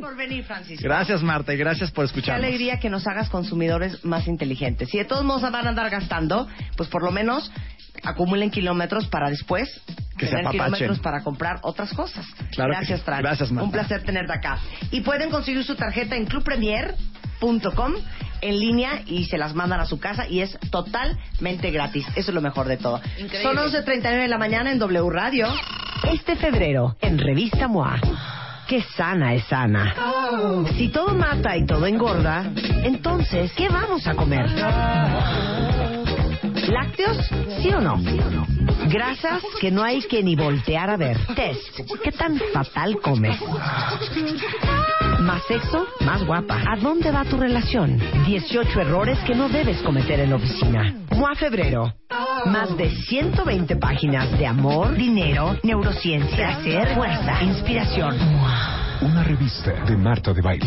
por 0.00 0.16
venir, 0.16 0.44
Francisco. 0.44 0.84
Gracias, 0.84 1.22
Marta, 1.22 1.54
y 1.54 1.56
gracias 1.56 1.90
por 1.90 2.04
Qué 2.04 2.06
escucharnos. 2.06 2.44
alegría 2.44 2.78
que 2.78 2.90
nos 2.90 3.06
hagas 3.06 3.30
consumidores 3.30 4.04
más 4.04 4.28
inteligentes. 4.28 4.90
Si 4.90 4.98
de 4.98 5.06
todos 5.06 5.24
modos 5.24 5.42
van 5.50 5.66
a 5.66 5.70
andar 5.70 5.88
gastando, 5.90 6.46
pues 6.76 6.88
por 6.90 7.02
lo 7.02 7.10
menos 7.10 7.50
acumulen 8.04 8.50
kilómetros 8.50 9.06
para 9.08 9.30
después 9.30 9.80
Que 10.18 10.26
tener 10.26 10.46
kilómetros 10.50 10.98
para 10.98 11.22
comprar 11.22 11.60
otras 11.62 11.92
cosas. 11.94 12.26
Claro 12.52 12.72
Gracias, 12.72 13.00
sí. 13.00 13.04
Fran. 13.06 13.22
Gracias, 13.22 13.50
Marta. 13.50 13.64
Un 13.64 13.72
placer 13.72 14.02
tenerte 14.02 14.32
acá. 14.32 14.58
Y 14.90 15.00
pueden 15.00 15.30
conseguir 15.30 15.64
su 15.64 15.74
tarjeta 15.76 16.14
en 16.16 16.26
clubpremier.com 16.26 17.94
en 18.42 18.58
línea 18.58 19.02
y 19.06 19.24
se 19.24 19.38
las 19.38 19.54
mandan 19.54 19.80
a 19.80 19.86
su 19.86 19.98
casa 19.98 20.28
y 20.28 20.40
es 20.40 20.58
totalmente 20.70 21.70
gratis. 21.70 22.06
Eso 22.14 22.30
es 22.30 22.34
lo 22.34 22.42
mejor 22.42 22.66
de 22.66 22.76
todo. 22.76 23.00
Increíble. 23.18 23.42
Son 23.42 23.56
11.39 23.56 24.22
de 24.22 24.28
la 24.28 24.38
mañana 24.38 24.70
en 24.70 24.78
W 24.78 25.10
Radio. 25.10 25.48
Este 26.12 26.36
febrero, 26.36 26.96
en 27.00 27.18
Revista 27.18 27.68
MOA. 27.68 27.98
Qué 28.66 28.82
sana 28.96 29.34
es 29.34 29.52
Ana. 29.52 29.94
Si 30.76 30.88
todo 30.88 31.14
mata 31.14 31.56
y 31.56 31.66
todo 31.66 31.86
engorda, 31.86 32.50
entonces, 32.82 33.52
¿qué 33.52 33.68
vamos 33.68 34.06
a 34.06 34.14
comer? 34.14 34.50
¿Lácteos? 36.68 37.18
¿Sí 37.60 37.70
o 37.70 37.80
no? 37.80 38.00
Grasas 38.88 39.42
que 39.60 39.70
no 39.70 39.82
hay 39.82 40.00
que 40.02 40.22
ni 40.22 40.36
voltear 40.36 40.90
a 40.90 40.96
ver. 40.96 41.18
Test. 41.34 41.80
¿Qué 42.02 42.12
tan 42.12 42.40
fatal 42.52 42.98
comes? 43.00 43.38
Más 45.22 45.44
sexo, 45.44 45.86
más 46.00 46.24
guapa. 46.26 46.60
¿A 46.68 46.76
dónde 46.76 47.12
va 47.12 47.24
tu 47.24 47.36
relación? 47.36 47.96
18 48.26 48.80
errores 48.80 49.18
que 49.20 49.36
no 49.36 49.48
debes 49.48 49.80
cometer 49.82 50.18
en 50.18 50.30
la 50.30 50.36
oficina. 50.36 50.94
MOA 51.16 51.36
Febrero. 51.36 51.94
Más 52.46 52.76
de 52.76 52.90
120 52.90 53.76
páginas 53.76 54.36
de 54.36 54.46
amor, 54.46 54.96
dinero, 54.96 55.56
neurociencia, 55.62 56.58
placer, 56.58 56.94
fuerza, 56.96 57.40
inspiración. 57.44 58.16
Una 59.00 59.22
revista 59.22 59.72
de 59.84 59.96
Marta 59.96 60.32
de 60.32 60.42
Baile. 60.42 60.66